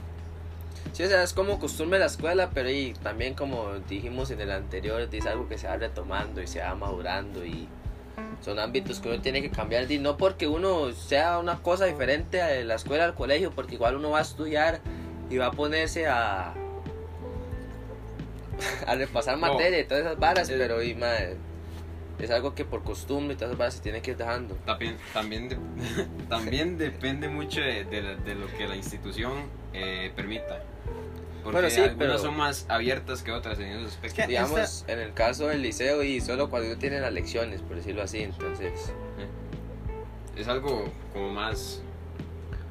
Sí, 0.92 1.02
o 1.02 1.08
sea, 1.08 1.22
es 1.22 1.32
como 1.32 1.58
costumbre 1.58 1.98
de 1.98 2.04
la 2.04 2.10
escuela, 2.10 2.50
pero 2.54 2.70
y 2.70 2.92
también 3.02 3.34
como 3.34 3.72
dijimos 3.88 4.30
en 4.30 4.40
el 4.40 4.52
anterior, 4.52 5.08
es 5.10 5.26
algo 5.26 5.48
que 5.48 5.58
se 5.58 5.66
va 5.66 5.76
retomando 5.76 6.40
y 6.40 6.46
se 6.46 6.60
va 6.60 6.74
madurando 6.76 7.44
y 7.44 7.68
son 8.40 8.60
ámbitos 8.60 9.00
que 9.00 9.08
uno 9.08 9.20
tiene 9.20 9.42
que 9.42 9.50
cambiar. 9.50 9.90
Y 9.90 9.98
no 9.98 10.16
porque 10.16 10.46
uno 10.46 10.92
sea 10.92 11.38
una 11.38 11.60
cosa 11.62 11.86
diferente 11.86 12.40
a 12.42 12.62
la 12.62 12.76
escuela 12.76 13.04
al 13.06 13.14
colegio, 13.14 13.50
porque 13.50 13.74
igual 13.74 13.96
uno 13.96 14.10
va 14.10 14.18
a 14.20 14.22
estudiar 14.22 14.80
y 15.30 15.36
va 15.38 15.46
a 15.46 15.50
ponerse 15.50 16.06
a 16.06 16.54
a 18.86 18.94
repasar 18.94 19.38
No. 19.38 19.48
materia 19.52 19.80
y 19.80 19.84
todas 19.84 20.04
esas 20.04 20.18
varas, 20.18 20.48
Es- 20.48 20.56
pero 20.58 20.82
y, 20.82 20.94
madre, 20.94 21.36
es 22.20 22.30
algo 22.30 22.54
que 22.54 22.64
por 22.64 22.84
costumbre 22.84 23.34
y 23.34 23.36
todas 23.36 23.50
esas 23.50 23.58
varas 23.58 23.74
se 23.74 23.80
tiene 23.80 24.00
que 24.00 24.12
ir 24.12 24.16
dejando. 24.16 24.54
También, 24.64 24.96
también, 25.12 25.48
de- 25.48 25.58
también 26.28 26.78
depende 26.78 27.28
mucho 27.28 27.60
de, 27.60 27.84
de 27.84 28.16
de 28.16 28.34
lo 28.36 28.46
que 28.56 28.68
la 28.68 28.76
institución 28.76 29.32
eh, 29.74 30.12
permita. 30.16 30.60
Porque 31.42 31.58
Bueno, 31.60 31.68
sí, 31.70 31.80
algunas 31.82 31.98
pero- 31.98 32.18
son 32.18 32.36
más 32.38 32.64
abiertas 32.70 33.22
que 33.22 33.30
otras 33.32 33.58
en 33.58 33.66
esos 33.66 33.88
aspectos. 33.92 34.16
que- 34.18 34.26
Digamos, 34.26 34.84
en 34.88 34.98
el 35.00 35.12
caso 35.12 35.48
del 35.48 35.60
liceo 35.60 36.02
y 36.02 36.20
solo 36.22 36.48
cuando 36.48 36.70
uno 36.70 36.78
tiene 36.78 37.00
las 37.00 37.12
lecciones, 37.12 37.60
por 37.60 37.76
decirlo 37.76 38.02
así, 38.02 38.22
entonces... 38.22 38.92
Es 40.36 40.48
algo 40.48 40.90
como 41.12 41.30
más, 41.30 41.80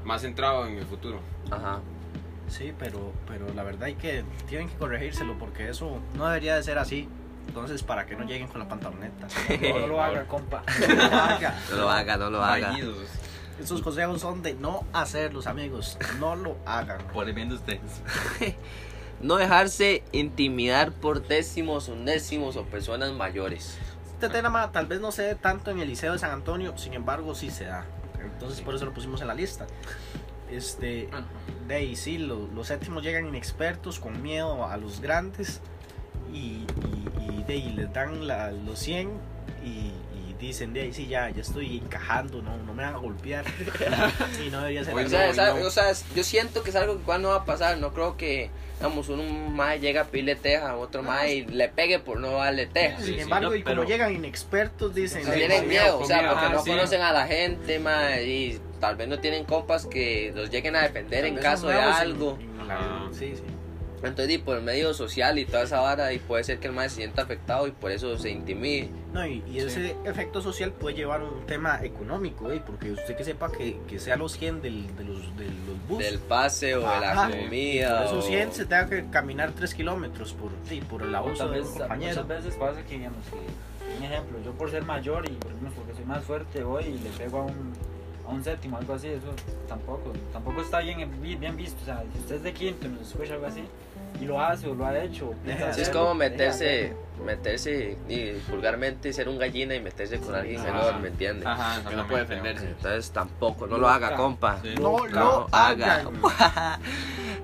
más 0.04 0.22
centrado 0.22 0.66
en 0.68 0.78
el 0.80 0.86
futuro. 0.86 1.20
Ajá. 1.50 1.80
Sí, 2.50 2.74
pero, 2.78 3.14
pero 3.28 3.48
la 3.54 3.64
verdad 3.64 3.84
hay 3.84 3.96
que, 3.96 4.24
tienen 4.50 4.68
que 4.68 4.76
corregírselo 4.76 5.38
porque 5.40 5.70
eso 5.70 6.00
no 6.16 6.28
debería 6.28 6.56
de 6.56 6.64
ser 6.64 6.78
así. 6.78 7.08
Entonces, 7.48 7.84
para 7.84 8.06
que 8.06 8.16
no 8.16 8.26
lleguen 8.26 8.48
con 8.48 8.60
la 8.60 8.68
pantaloneta. 8.68 9.28
No, 9.62 9.80
no 9.82 9.88
lo 9.88 10.02
haga, 10.04 10.26
compa. 10.28 10.64
No 10.90 10.96
lo 10.96 11.04
haga. 11.16 11.60
No 11.70 11.76
lo 11.78 11.90
haga, 11.90 12.18
no 12.18 12.30
lo 12.30 12.44
haga. 12.44 12.68
Fallidos. 12.72 12.98
Esos 13.62 13.82
consejos 13.82 14.22
son 14.22 14.42
de 14.42 14.54
no 14.56 14.84
hacerlos, 14.94 15.48
amigos. 15.48 15.98
No 16.20 16.36
lo 16.36 16.58
hagan. 16.66 17.00
Por 17.14 17.28
el 17.30 17.36
bien 17.36 17.50
de 17.50 17.56
ustedes. 17.56 17.82
No 19.22 19.36
dejarse 19.38 20.04
intimidar 20.12 20.92
por 20.92 21.26
décimos, 21.26 21.88
undécimos 21.88 22.58
o 22.58 22.66
personas 22.66 23.14
mayores. 23.14 23.78
Este 24.06 24.28
tema 24.28 24.70
tal 24.74 24.86
vez 24.88 25.00
no 25.00 25.14
se 25.14 25.22
dé 25.22 25.36
tanto 25.36 25.72
en 25.72 25.80
el 25.80 25.88
Liceo 25.88 26.12
de 26.12 26.20
San 26.20 26.32
Antonio, 26.32 26.78
sin 26.78 26.94
embargo 26.94 27.34
sí 27.34 27.50
se 27.50 27.64
da. 27.64 27.86
Entonces 28.22 28.60
por 28.60 28.76
eso 28.76 28.84
lo 28.84 28.94
pusimos 28.94 29.22
en 29.22 29.28
la 29.28 29.34
lista. 29.34 29.66
Este, 30.52 31.08
de 31.70 31.74
ahí 31.76 31.96
sí, 31.96 32.18
lo- 32.18 32.48
los 32.48 32.68
séptimos 32.68 33.02
llegan 33.02 33.26
inexpertos, 33.28 33.98
con 34.00 34.22
miedo 34.22 34.66
a 34.66 34.76
los 34.76 35.00
grandes 35.00 35.62
y, 36.34 36.38
y, 36.38 37.10
y 37.40 37.44
de 37.48 37.54
ahí 37.54 37.70
les 37.74 37.94
dan 37.94 38.28
la- 38.28 38.52
los 38.52 38.78
100 38.80 39.10
y, 39.64 39.68
y 39.70 40.13
dicen 40.48 40.74
de 40.74 40.82
ahí 40.82 40.94
sí, 40.94 41.08
ya, 41.08 41.30
ya 41.30 41.42
estoy 41.42 41.78
encajando, 41.78 42.42
no, 42.42 42.56
no 42.58 42.74
me 42.74 42.84
van 42.84 42.96
a 42.96 42.98
golpear. 42.98 43.46
y 44.46 44.50
no 44.50 44.60
debería 44.60 44.84
ser 44.84 44.94
Oye, 44.94 45.06
O 45.06 45.10
sea, 45.10 45.26
no, 45.28 45.32
es 45.32 45.40
algo- 45.40 45.60
no. 45.60 45.68
o 45.68 45.72
sea, 45.72 45.90
es- 45.90 46.06
yo 46.16 46.24
siento 46.24 46.64
que 46.64 46.70
es 46.70 46.76
algo 46.76 46.96
que 46.96 47.02
igual 47.02 47.22
no 47.22 47.30
va 47.30 47.36
a 47.36 47.46
pasar. 47.46 47.78
No 47.78 47.94
creo 47.94 48.18
que, 48.18 48.50
digamos, 48.78 49.10
un 49.10 49.56
mae 49.56 49.80
llega 49.80 50.02
a 50.02 50.06
pedirle 50.06 50.36
teja 50.36 50.70
a 50.72 50.76
otro 50.78 51.04
mae 51.04 51.34
y 51.36 51.46
le 51.46 51.70
pegue 51.70 52.00
por 52.00 52.20
no 52.20 52.32
darle 52.32 52.66
teja. 52.68 52.98
Sí, 53.00 53.06
Sin 53.06 53.16
sí, 53.16 53.20
embargo, 53.22 53.50
no, 53.50 53.56
y 53.56 53.64
como 53.64 53.76
pero- 53.78 53.88
llegan 53.88 54.14
inexpertos, 54.14 54.94
dicen... 54.96 55.24
"Ay, 55.28 55.38
tienen 55.40 55.68
miedo, 55.68 56.00
o 56.00 56.06
sea, 56.06 56.18
miedo. 56.20 56.32
porque 56.34 56.46
Ah, 56.48 56.54
no 56.54 56.64
sí. 56.64 56.70
conocen 56.72 57.02
a 57.02 57.12
la 57.14 57.26
gente, 57.28 57.80
mae, 57.80 58.24
y 58.26 58.60
tal 58.80 58.96
vez 58.96 59.08
no 59.08 59.20
tienen 59.20 59.46
compas 59.46 59.86
que 59.86 60.32
los 60.36 60.50
lleguen 60.50 60.76
a 60.76 60.82
defender 60.82 61.22
tal 61.24 61.30
en 61.30 61.36
caso 61.38 61.68
de 61.68 61.76
en- 61.76 61.82
algo. 61.84 62.38
en 62.40 62.68
la- 62.68 63.08
sí, 63.12 63.34
sí. 63.36 63.44
Entonces, 64.04 64.36
y 64.36 64.38
por 64.38 64.58
el 64.58 64.64
medio 64.64 64.94
social 64.94 65.40
y 65.40 65.46
toda 65.46 65.64
esa 65.64 65.80
vara, 65.80 66.12
y 66.14 66.20
puede 66.20 66.44
ser 66.44 66.60
que 66.60 66.68
el 66.68 66.74
mae 66.74 66.90
se 66.90 66.98
sienta 66.98 67.22
afectado 67.22 67.68
y 67.68 67.72
por 67.72 67.92
eso 67.92 68.18
se 68.18 68.30
intimide. 68.32 68.90
No, 69.14 69.26
y, 69.26 69.44
y 69.48 69.60
ese 69.60 69.96
efecto 70.06 70.42
social 70.42 70.72
puede 70.72 70.96
llevar 70.96 71.22
a 71.22 71.24
un 71.26 71.46
tema 71.46 71.80
económico, 71.84 72.52
¿eh? 72.52 72.62
porque 72.66 72.92
usted 72.92 73.16
que 73.16 73.24
sepa 73.24 73.52
que, 73.52 73.78
que 73.88 74.00
sea 74.00 74.16
los 74.18 74.34
100 74.34 74.62
del, 74.62 74.96
de 74.98 75.04
los, 75.06 75.38
de 75.38 75.46
los 75.46 75.88
bus. 75.88 76.00
Del 76.00 76.20
pase 76.20 76.76
o 76.76 76.80
de 76.80 76.86
la 77.00 77.30
comida. 77.30 77.98
Por 78.00 78.06
esos 78.08 78.26
o- 78.26 78.28
100 78.28 78.52
se 78.54 78.66
tenga 78.66 78.90
que 78.90 79.06
caminar 79.10 79.52
3 79.54 79.74
kilómetros 79.74 80.34
por, 80.34 80.52
sí, 80.68 80.82
por 80.82 81.02
el 81.04 81.14
O 81.14 81.18
abuso 81.20 81.48
de 81.50 81.60
vez, 81.60 81.68
un 81.70 81.78
compañero. 81.80 82.10
muchas 82.24 82.28
veces 82.28 82.56
pasa 82.56 82.84
que, 82.84 82.98
digamos, 82.98 83.26
que, 83.28 83.98
un 83.98 84.04
ejemplo, 84.04 84.40
yo 84.44 84.52
por 84.54 84.70
ser 84.72 84.84
mayor 84.84 85.26
y 85.30 85.34
por 85.34 85.52
ejemplo, 85.52 85.72
porque 85.76 85.94
soy 85.94 86.06
más 86.06 86.24
fuerte 86.24 86.64
voy 86.64 86.84
y 86.86 86.98
le 87.00 87.10
pego 87.12 87.40
a 87.40 87.44
un, 87.44 87.74
un 88.34 88.44
séptimo, 88.44 88.78
algo 88.78 88.94
así, 88.94 89.08
eso 89.08 89.34
tampoco, 89.68 90.12
tampoco 90.32 90.62
está 90.62 90.80
bien, 90.80 91.10
bien 91.22 91.58
visto. 91.58 91.82
O 91.82 91.86
sea, 91.86 92.04
si 92.14 92.20
usted 92.20 92.36
es 92.36 92.44
de 92.44 92.54
quinto 92.54 92.88
y 92.88 92.90
nos 92.90 93.02
escucha 93.02 93.34
algo 93.34 93.46
así 93.46 93.64
y 94.22 94.26
lo 94.26 94.40
hace 94.40 94.68
o 94.68 94.76
lo 94.76 94.86
ha 94.86 94.98
hecho, 95.00 95.34
es 95.78 95.90
como 95.90 96.14
meterse, 96.14 96.94
meterse, 97.26 97.98
y 98.08 98.32
vulgarmente 98.50 99.12
ser 99.12 99.30
un 99.30 99.38
gallina 99.38 99.76
y 99.76 99.82
meterse 99.82 100.20
con 100.20 100.36
alguien 100.36 100.62
Ajá. 100.62 100.72
menor, 100.72 101.00
¿me 101.00 101.08
entiendes? 101.08 101.46
Ajá, 101.46 101.90
Que 101.90 101.96
no 101.96 102.08
puede 102.08 102.22
defenderse. 102.22 102.68
Entonces 102.68 103.12
tampoco, 103.12 103.68
no 103.68 103.78
lo 103.78 103.90
haga, 103.90 104.16
compa. 104.16 104.60
Sí. 104.62 104.76
No 104.76 104.98
Nunca 104.98 105.20
lo 105.20 105.48
hagan. 105.52 106.10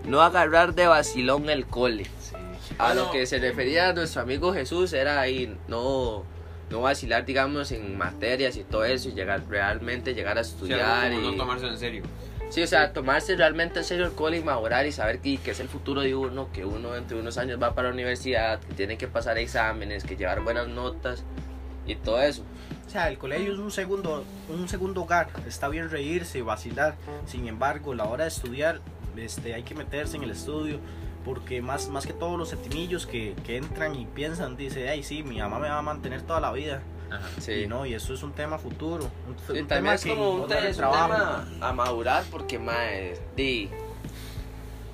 no 0.05 0.21
agarrar 0.21 0.73
de 0.73 0.87
vacilón 0.87 1.49
el 1.49 1.65
cole. 1.65 2.05
A 2.77 2.93
lo 2.93 3.11
que 3.11 3.25
se 3.25 3.39
refería 3.39 3.89
a 3.89 3.93
nuestro 3.93 4.21
amigo 4.21 4.53
Jesús 4.53 4.93
era 4.93 5.19
ahí 5.19 5.57
no, 5.67 6.23
no 6.69 6.81
vacilar, 6.81 7.25
digamos, 7.25 7.71
en 7.71 7.97
materias 7.97 8.55
y 8.57 8.63
todo 8.63 8.85
eso 8.85 9.09
y 9.09 9.13
llegar 9.13 9.41
realmente 9.49 10.13
llegar 10.13 10.37
a 10.37 10.43
Sí, 10.43 10.51
estudiar. 10.53 11.11
como 11.11 11.21
y, 11.21 11.31
no 11.31 11.37
tomarse 11.37 11.67
en 11.67 11.77
serio. 11.77 12.03
sí, 12.49 12.61
o 12.61 12.67
sea, 12.67 12.93
tomarse 12.93 13.35
realmente 13.35 13.79
en 13.79 13.85
serio 13.85 14.05
el 14.05 14.11
cole 14.13 14.37
y 14.37 14.43
madurar 14.43 14.85
y 14.85 14.91
saber 14.91 15.19
que, 15.19 15.37
que 15.37 15.51
es 15.51 15.59
el 15.59 15.67
futuro 15.67 16.01
de 16.01 16.13
uno, 16.15 16.49
que 16.53 16.65
uno 16.65 16.95
entre 16.95 17.19
unos 17.19 17.37
años 17.37 17.59
va 17.61 17.73
para 17.73 17.87
la 17.89 17.93
universidad, 17.93 18.59
que 18.59 18.73
tiene 18.73 18.97
que 18.97 19.07
pasar 19.07 19.37
exámenes, 19.37 20.03
que 20.03 20.15
llevar 20.15 20.41
buenas 20.41 20.67
notas 20.67 21.23
y 21.87 21.95
todo 21.95 22.21
eso. 22.21 22.43
O 22.85 22.89
sea, 22.91 23.07
el 23.09 23.17
colegio 23.19 23.53
es 23.53 23.59
un 23.59 23.71
segundo, 23.71 24.23
un 24.49 24.67
segundo 24.67 25.03
hogar. 25.03 25.29
Está 25.47 25.67
bien 25.69 25.89
reírse, 25.91 26.41
vacilar. 26.41 26.95
Sin 27.27 27.47
embargo, 27.47 27.93
la 27.93 28.05
hora 28.05 28.23
de 28.23 28.29
estudiar, 28.29 28.79
este, 29.15 29.53
hay 29.53 29.61
que 29.63 29.75
meterse 29.75 30.17
en 30.17 30.23
el 30.23 30.31
estudio. 30.31 30.79
Porque 31.25 31.61
más, 31.61 31.89
más 31.89 32.05
que 32.07 32.13
todos 32.13 32.37
los 32.37 32.49
septimillos 32.49 33.05
que, 33.05 33.35
que 33.45 33.57
entran 33.57 33.93
y 33.95 34.05
piensan, 34.05 34.55
dice, 34.57 34.89
ay, 34.89 35.03
sí, 35.03 35.21
mi 35.23 35.39
mamá 35.39 35.59
me 35.59 35.67
va 35.69 35.79
a 35.79 35.81
mantener 35.81 36.21
toda 36.21 36.39
la 36.39 36.51
vida. 36.51 36.81
Ajá. 37.11 37.27
Sí. 37.39 37.51
Y 37.63 37.67
no, 37.67 37.85
y 37.85 37.93
eso 37.93 38.13
es 38.13 38.23
un 38.23 38.31
tema 38.33 38.57
futuro. 38.57 39.05
Un, 39.27 39.35
Sí, 39.55 39.61
un 39.61 39.67
también 39.67 39.95
es 39.95 40.05
como 40.05 40.29
un, 40.31 40.39
no 40.41 40.45
te- 40.47 40.61
le 40.61 40.69
es 40.69 40.77
un 40.77 40.81
trabajo. 40.83 41.07
tema 41.13 41.47
a 41.61 41.73
madurar 41.73 42.23
porque, 42.31 42.57
mae, 42.59 43.19
di, 43.35 43.69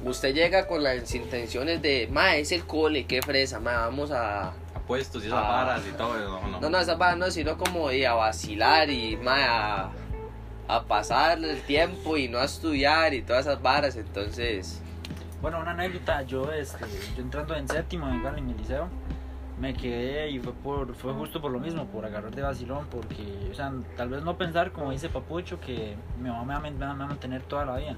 usted 0.03 0.33
llega 0.33 0.67
con 0.67 0.83
las 0.83 1.13
intenciones 1.13 1.81
de, 1.81 2.07
mae, 2.11 2.41
es 2.41 2.51
el 2.51 2.65
cole, 2.65 3.05
qué 3.05 3.21
fresa, 3.21 3.59
mae, 3.59 3.75
vamos 3.75 4.11
a... 4.11 4.53
Apuestos 4.73 5.23
y 5.23 5.27
esas 5.27 5.39
Ah. 5.43 5.51
varas 5.65 5.81
y 5.87 5.91
todo 5.97 6.17
eso. 6.17 6.37
¿o 6.37 6.47
no? 6.47 6.59
No, 6.61 6.69
no, 6.69 6.77
esa 6.79 6.95
vara 6.95 7.15
no, 7.15 7.29
sino 7.31 7.57
como 7.57 7.89
a 7.89 8.13
vacilar 8.13 8.89
y, 8.89 9.17
mae, 9.17 9.43
a, 9.43 9.91
a 10.67 10.83
pasar 10.83 11.37
el 11.43 11.61
tiempo 11.63 12.17
y 12.17 12.27
no 12.29 12.39
a 12.39 12.45
estudiar 12.45 13.13
y 13.13 13.21
todas 13.21 13.45
esas 13.45 13.61
varas, 13.61 13.95
entonces... 13.95 14.81
Bueno, 15.45 15.59
una 15.59 15.73
anécdota, 15.73 16.23
yo, 16.23 16.51
este, 16.51 16.83
yo 17.15 17.21
entrando 17.21 17.53
en 17.53 17.67
séptimo 17.67 18.09
en, 18.09 18.49
el 18.49 18.57
liceo, 18.57 18.89
me 19.59 19.75
quedé 19.75 20.31
y 20.31 20.39
fue, 20.39 20.53
por, 20.53 20.95
fue 20.95 21.13
justo 21.13 21.39
por 21.39 21.51
lo 21.51 21.59
mismo, 21.59 21.85
por 21.85 22.03
agarrar 22.03 22.33
de 22.33 22.41
vacilón, 22.41 22.87
porque, 22.89 23.47
o 23.51 23.53
sea, 23.53 23.71
tal 23.95 24.09
vez 24.09 24.23
no 24.23 24.39
pensar, 24.39 24.71
como 24.71 24.89
dice 24.89 25.07
Papucho, 25.07 25.59
que 25.59 25.97
mi 26.19 26.29
mamá 26.29 26.59
me 26.59 26.71
va, 26.71 26.93
me 26.95 26.99
va 26.99 27.05
a 27.05 27.07
mantener 27.09 27.43
toda 27.43 27.63
la 27.63 27.77
vida, 27.77 27.95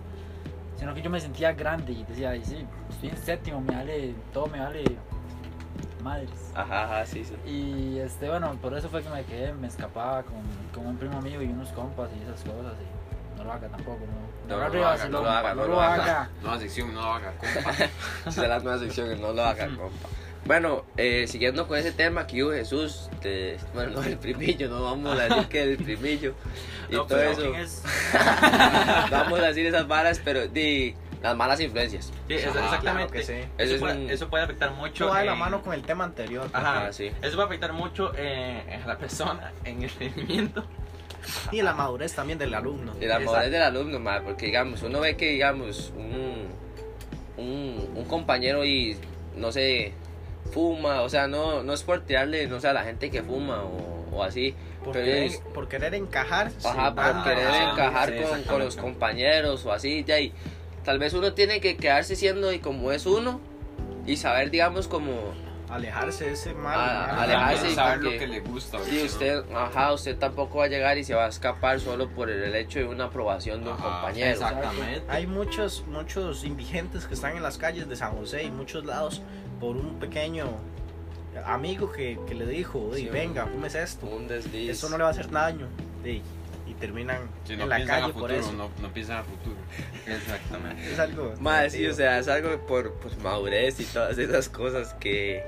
sino 0.75 0.93
que 0.93 1.01
yo 1.01 1.09
me 1.09 1.21
sentía 1.21 1.53
grande 1.53 1.93
y 1.93 2.03
decía, 2.03 2.31
"Ay, 2.31 2.43
sí, 2.43 2.65
estoy 2.89 3.09
en 3.11 3.17
séptimo, 3.17 3.61
me 3.61 3.75
vale, 3.75 4.13
todo 4.33 4.47
me 4.47 4.59
vale 4.59 4.83
madres. 6.03 6.51
Ajá, 6.53 6.83
ajá, 6.83 7.05
sí, 7.05 7.23
sí. 7.23 7.33
Y 7.49 7.97
este, 7.99 8.27
bueno, 8.27 8.51
por 8.61 8.73
eso 8.73 8.89
fue 8.89 9.01
que 9.01 9.09
me 9.09 9.23
quedé, 9.23 9.53
me 9.53 9.67
escapaba 9.67 10.23
con, 10.23 10.41
con 10.75 10.85
un 10.85 10.97
primo 10.97 11.21
mío 11.21 11.41
y 11.41 11.45
unos 11.45 11.71
compas 11.71 12.09
y 12.13 12.23
esas 12.23 12.41
cosas. 12.41 12.73
Y 12.73 12.96
lo 13.47 13.53
haga 13.53 13.67
tampoco, 13.67 13.99
no. 14.05 14.27
No, 14.57 14.61
no 14.69 14.69
lo 14.73 14.87
haga, 14.87 15.09
no 15.09 15.21
lo 15.23 15.29
haga, 15.29 15.53
no 15.55 15.61
no 15.63 15.67
lo 15.67 15.81
haga. 15.81 16.29
Nueva 16.41 16.59
sección, 16.59 16.93
no 16.93 17.01
lo 17.01 17.13
haga, 17.13 17.33
compa. 17.33 17.71
Esa 18.27 18.43
es 18.43 18.49
la 18.49 18.59
nueva 18.59 18.77
sección, 18.79 19.19
no 19.21 19.33
lo 19.33 19.43
haga, 19.43 19.65
compa. 19.67 20.07
Bueno, 20.45 20.85
eh, 20.95 21.25
siguiendo 21.27 21.67
con 21.67 21.77
ese 21.77 21.91
tema 21.91 22.25
que 22.25 22.41
hubo 22.43 22.53
Jesús, 22.53 23.09
de, 23.21 23.57
bueno, 23.73 23.91
no 23.99 24.03
el 24.03 24.17
primillo, 24.17 24.69
no 24.69 24.81
vamos 24.83 25.19
a 25.19 25.23
decir 25.23 25.47
que 25.49 25.63
el 25.63 25.77
primillo 25.77 26.35
y 26.89 26.93
No, 26.93 26.99
todo 27.05 27.17
pero 27.17 27.31
eso. 27.31 27.41
¿Quién 27.41 27.55
es? 27.55 27.83
vamos 29.11 29.39
a 29.39 29.47
decir 29.47 29.65
esas 29.65 29.87
varas, 29.87 30.21
pero 30.23 30.47
di 30.47 30.95
las 31.21 31.35
malas 31.35 31.59
influencias. 31.59 32.13
Sí, 32.27 32.33
es- 32.35 32.45
Ajá, 32.47 32.63
exactamente. 32.63 32.81
claro 32.81 33.11
que 33.11 33.23
sí. 33.23 33.33
Eso 33.33 33.49
Eso, 33.57 33.73
es 33.75 33.79
puede, 33.81 33.95
un- 34.05 34.09
eso 34.09 34.29
puede 34.29 34.43
afectar 34.45 34.71
mucho. 34.71 35.07
Va 35.09 35.19
de 35.19 35.25
la 35.25 35.35
mano 35.35 35.61
con 35.61 35.73
el 35.73 35.81
tema 35.81 36.05
anterior. 36.05 36.47
Ajá, 36.53 36.77
Ajá, 36.83 36.93
sí. 36.93 37.11
Eso 37.21 37.35
puede 37.35 37.47
afectar 37.47 37.73
mucho 37.73 38.13
eh, 38.15 38.63
en 38.69 38.87
la 38.87 38.97
persona, 38.97 39.51
en 39.65 39.83
el 39.83 39.89
rendimiento. 39.89 40.63
Y 41.51 41.61
la 41.61 41.73
madurez 41.73 42.13
también 42.13 42.39
del 42.39 42.53
alumno. 42.53 42.93
De 42.95 43.07
la 43.07 43.19
madurez 43.19 43.51
del 43.51 43.61
alumno, 43.63 43.99
madre, 43.99 44.23
porque 44.25 44.45
digamos, 44.47 44.81
uno 44.83 44.99
ve 44.99 45.15
que, 45.15 45.29
digamos, 45.29 45.91
un, 45.95 46.47
un, 47.37 47.89
un 47.95 48.05
compañero 48.05 48.65
y, 48.65 48.97
no 49.35 49.51
sé, 49.51 49.93
fuma, 50.51 51.01
o 51.01 51.09
sea, 51.09 51.27
no, 51.27 51.63
no 51.63 51.73
es 51.73 51.83
por 51.83 52.01
tirarle, 52.01 52.47
no 52.47 52.59
sé, 52.59 52.67
a 52.69 52.73
la 52.73 52.83
gente 52.83 53.09
que 53.11 53.21
fuma 53.23 53.63
o, 53.63 54.15
o 54.15 54.23
así, 54.23 54.55
Por, 54.83 54.93
pero 54.93 55.05
querer, 55.05 55.23
es- 55.23 55.41
por 55.53 55.67
querer 55.67 55.93
encajar. 55.93 56.51
Ajá, 56.63 56.95
por 56.95 57.03
a- 57.03 57.23
querer 57.23 57.47
ah, 57.47 57.71
encajar 57.73 58.09
sí, 58.09 58.23
con, 58.23 58.43
con 58.43 58.59
los 58.59 58.75
compañeros 58.77 59.65
o 59.65 59.71
así, 59.71 60.03
ya 60.05 60.19
y 60.19 60.31
tal 60.83 60.99
vez 60.99 61.13
uno 61.13 61.33
tiene 61.33 61.59
que 61.59 61.75
quedarse 61.77 62.15
siendo 62.15 62.51
y 62.53 62.59
como 62.59 62.91
es 62.91 63.05
uno 63.05 63.41
y 64.05 64.15
saber, 64.17 64.49
digamos, 64.51 64.87
como 64.87 65.33
Alejarse 65.69 66.25
de 66.25 66.31
ese 66.31 66.53
mal. 66.53 66.77
Mal- 66.77 67.19
alejarse 67.19 67.71
y 67.71 67.75
saber 67.75 67.99
porque- 67.99 68.13
lo 68.13 68.19
que 68.19 68.27
le 68.27 68.39
gusta. 68.39 68.79
si 68.85 69.03
usted, 69.03 69.43
ajá, 69.53 69.91
usted 69.93 70.17
tampoco 70.17 70.59
va 70.59 70.65
a 70.65 70.67
llegar 70.67 70.97
y 70.97 71.03
se 71.03 71.13
va 71.13 71.25
a 71.25 71.29
escapar 71.29 71.79
solo 71.79 72.07
por 72.09 72.29
el 72.29 72.55
hecho 72.55 72.79
de 72.79 72.85
una 72.85 73.05
aprobación 73.05 73.63
de 73.63 73.71
un 73.71 73.75
Ajá, 73.75 73.83
compañero. 73.83 74.31
Exactamente. 74.31 75.03
Hay 75.09 75.27
muchos, 75.27 75.83
muchos 75.87 76.43
indigentes 76.45 77.05
que 77.05 77.13
están 77.15 77.35
en 77.35 77.43
las 77.43 77.57
calles 77.57 77.89
de 77.89 77.95
San 77.97 78.13
José 78.15 78.43
y 78.43 78.51
muchos 78.51 78.85
lados 78.85 79.21
por 79.59 79.75
un 79.75 79.99
pequeño 79.99 80.45
amigo 81.45 81.91
que, 81.91 82.17
que 82.27 82.33
le 82.33 82.45
dijo, 82.47 82.91
"Ey, 82.95 83.03
Sí, 83.03 83.09
venga, 83.09 83.45
fúmese 83.45 83.81
esto. 83.83 84.05
Un 84.07 84.27
desliz. 84.27 84.69
Eso 84.71 84.89
no 84.89 84.97
le 84.97 85.03
va 85.03 85.09
a 85.09 85.11
hacer 85.11 85.29
daño. 85.29 85.67
Ey, 86.03 86.21
y 86.65 86.73
terminan 86.75 87.29
Si 87.43 87.55
no 87.55 87.63
en 87.63 87.69
la 87.69 87.75
piensan 87.75 87.95
a 87.97 87.99
calle 88.01 88.13
por 88.13 88.21
futuro, 88.29 88.39
eso. 88.39 88.53
no, 88.53 88.69
no 88.81 88.93
piensan 88.93 89.17
a 89.17 89.23
futuro. 89.23 89.55
Exactamente. 90.07 90.93
Es 90.93 90.97
algo. 90.99 91.33
Más, 91.39 91.73
sí, 91.73 91.85
o 91.85 91.93
sea, 91.93 92.19
es 92.19 92.27
algo 92.27 92.57
por, 92.65 92.93
por 92.93 93.15
madurez 93.19 93.79
y 93.79 93.83
todas 93.85 94.17
esas 94.17 94.49
cosas 94.49 94.93
que, 94.95 95.43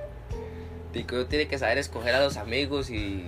que 0.91 1.15
uno 1.15 1.25
tiene 1.25 1.47
que 1.47 1.57
saber 1.57 1.77
escoger 1.77 2.15
a 2.15 2.19
los 2.23 2.37
amigos 2.37 2.89
y... 2.89 3.25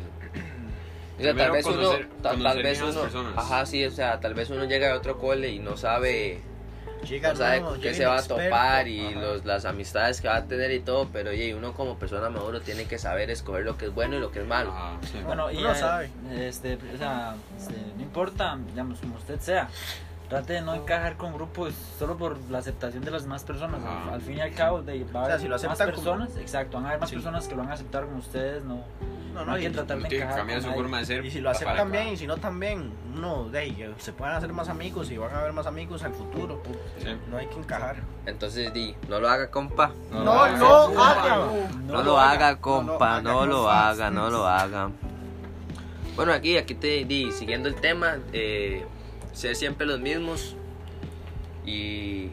O 1.19 1.23
sea, 1.23 1.35
tal 1.35 1.51
vez 1.51 1.65
uno, 1.67 1.75
conocer- 1.93 2.07
tal, 2.23 2.63
vez 2.63 2.81
uno, 2.81 3.01
personas. 3.01 3.33
ajá, 3.37 3.65
sí, 3.67 3.85
o 3.85 3.91
sea, 3.91 4.19
tal 4.19 4.33
vez 4.33 4.49
uno 4.49 4.65
llega 4.65 4.91
a 4.91 4.95
otro 4.97 5.19
cole 5.19 5.49
y 5.49 5.59
no 5.59 5.77
sabe, 5.77 6.41
Llega 7.07 7.29
no 7.29 7.35
sabe 7.35 7.61
con 7.61 7.79
qué 7.79 7.93
se 7.93 8.05
va 8.07 8.17
a 8.17 8.23
topar 8.23 8.87
y 8.87 9.05
Ajá. 9.05 9.19
los, 9.19 9.45
las 9.45 9.65
amistades 9.65 10.19
que 10.19 10.27
va 10.27 10.37
a 10.37 10.45
tener 10.45 10.71
y 10.71 10.79
todo, 10.79 11.09
pero 11.13 11.29
oye, 11.29 11.53
uno 11.53 11.73
como 11.73 11.99
persona 11.99 12.31
maduro 12.31 12.61
tiene 12.61 12.85
que 12.85 12.97
saber 12.97 13.29
escoger 13.29 13.65
lo 13.65 13.77
que 13.77 13.85
es 13.85 13.93
bueno 13.93 14.15
y 14.17 14.19
lo 14.19 14.31
que 14.31 14.39
es 14.39 14.47
malo. 14.47 14.71
Ajá. 14.71 14.97
Sí. 15.11 15.19
Bueno, 15.23 15.51
y 15.51 15.57
Uno 15.57 15.73
eh, 15.73 15.75
sabe. 15.75 16.09
Este, 16.31 16.79
o 16.93 16.97
sea, 16.97 17.35
este, 17.55 17.75
no 17.97 18.01
importa, 18.01 18.57
digamos, 18.67 18.99
como 18.99 19.15
usted 19.17 19.39
sea. 19.39 19.69
Trate 20.31 20.53
de 20.53 20.61
no 20.61 20.73
encajar 20.73 21.17
con 21.17 21.33
grupos 21.33 21.73
solo 21.99 22.15
por 22.17 22.37
la 22.49 22.59
aceptación 22.59 23.03
de 23.03 23.11
las 23.11 23.23
demás 23.23 23.43
personas. 23.43 23.81
Ajá. 23.83 24.13
Al, 24.13 24.21
fin 24.21 24.37
y 24.37 24.41
al 24.41 24.53
cabo, 24.53 24.81
de, 24.81 25.03
va 25.03 25.19
a 25.19 25.23
O 25.23 25.25
sea, 25.25 25.35
haber 25.35 25.39
si 25.41 25.47
lo 25.49 25.55
más 25.55 25.63
aceptan 25.65 25.91
como- 25.91 26.03
personas, 26.03 26.37
exacto, 26.37 26.77
van 26.77 26.85
a 26.85 26.87
haber 26.87 26.99
más 27.01 27.09
Sí. 27.09 27.15
personas 27.17 27.47
que 27.49 27.55
lo 27.55 27.61
van 27.61 27.69
a 27.71 27.73
aceptar 27.73 28.05
como 28.05 28.17
ustedes, 28.19 28.63
no, 28.63 28.75
No, 29.33 29.39
no, 29.41 29.45
no, 29.45 29.51
hay 29.53 29.61
y, 29.61 29.67
que 29.67 29.73
tratar 29.73 29.97
de 29.99 30.15
encajar 30.17 30.37
cambiar 30.37 30.57
con 30.59 30.63
su 30.63 30.69
nadie. 30.69 30.81
forma 30.81 30.97
de 30.99 31.05
ser. 31.05 31.25
y 31.25 31.31
si 31.31 31.41
lo 31.41 31.49
aceptan 31.49 31.91
bien 31.91 32.07
y 32.07 32.17
si 32.17 32.27
no 32.27 32.37
también, 32.37 32.91
uno 33.13 33.49
de 33.49 33.59
ahí, 33.59 33.93
se 33.97 34.13
pueden 34.13 34.33
hacer 34.35 34.53
más 34.53 34.69
amigos 34.69 35.11
y 35.11 35.17
van 35.17 35.35
a 35.35 35.39
haber 35.41 35.51
más 35.51 35.67
amigos 35.67 36.01
al 36.03 36.13
futuro. 36.13 36.61
Sí. 36.97 37.07
No 37.29 37.35
hay 37.37 37.47
que 37.47 37.55
encajar. 37.59 37.97
Entonces, 38.25 38.73
di, 38.73 38.95
no 39.09 39.19
lo 39.19 39.27
haga, 39.29 39.51
compa. 39.51 39.91
No, 40.11 40.23
lo 40.23 40.31
haga. 40.31 40.57
lo 40.57 41.01
haga. 41.03 41.37
No, 41.87 42.03
lo 42.03 42.17
haga, 42.19 42.51
no 42.53 42.61
compa, 42.61 43.21
no 43.21 43.45
lo 43.45 43.63
no 43.63 43.69
haga, 43.69 44.09
no 44.09 44.29
lo 44.29 44.47
haga. 44.47 44.91
Bueno, 46.15 46.31
aquí, 46.33 46.57
aquí 46.57 46.73
te 46.75 47.03
di, 47.05 47.31
siguiendo 47.33 47.67
el 47.69 47.75
tema, 47.75 48.17
eh, 48.33 48.85
ser 49.33 49.55
siempre 49.55 49.85
los 49.87 49.99
mismos 49.99 50.55
y, 51.65 52.29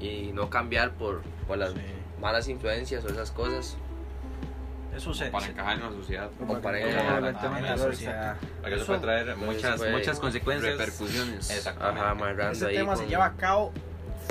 y 0.00 0.30
no 0.34 0.50
cambiar 0.50 0.92
por, 0.92 1.22
por 1.46 1.58
las 1.58 1.72
Sí. 1.72 1.78
malas 2.20 2.48
influencias 2.48 3.04
o 3.04 3.08
esas 3.08 3.30
cosas. 3.30 3.76
Eso 4.96 5.12
se. 5.12 5.26
Para 5.26 5.46
se- 5.46 5.52
encajar 5.52 5.74
en 5.76 5.80
la 5.82 5.90
sociedad. 5.90 6.30
O 6.48 6.58
para 6.60 6.78
encajar. 6.80 7.24
el 7.24 7.36
tema 7.36 7.54
Ah, 7.54 7.58
en 7.58 7.64
la 7.64 7.70
anterior, 7.72 7.92
sociedad. 7.92 8.36
Porque 8.60 8.74
eso 8.74 8.76
Eso- 8.76 8.86
puede 8.86 9.00
traer 9.00 9.36
muchas, 9.36 9.76
puede- 9.78 9.92
muchas 9.92 10.20
consecuencias. 10.20 10.78
Repercusiones. 10.78 11.50
Exactamente. 11.50 12.42
Este 12.52 12.66
ahí 12.66 12.76
tema 12.76 12.94
se 12.96 13.02
con- 13.02 13.10
lleva 13.10 13.24
a 13.26 13.32
cabo 13.34 13.72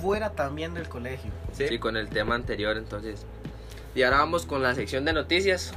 fuera 0.02 0.30
también 0.32 0.74
del 0.74 0.88
colegio. 0.88 1.32
Sí. 1.52 1.68
sí, 1.68 1.80
con 1.80 1.98
el 1.98 2.08
tema 2.10 2.36
anterior, 2.36 2.78
entonces. 2.78 3.26
Y 3.94 4.04
ahora 4.04 4.20
vamos 4.20 4.46
con 4.46 4.64
la 4.64 4.74
sección 4.74 5.06
de 5.06 5.14
noticias. 5.14 5.74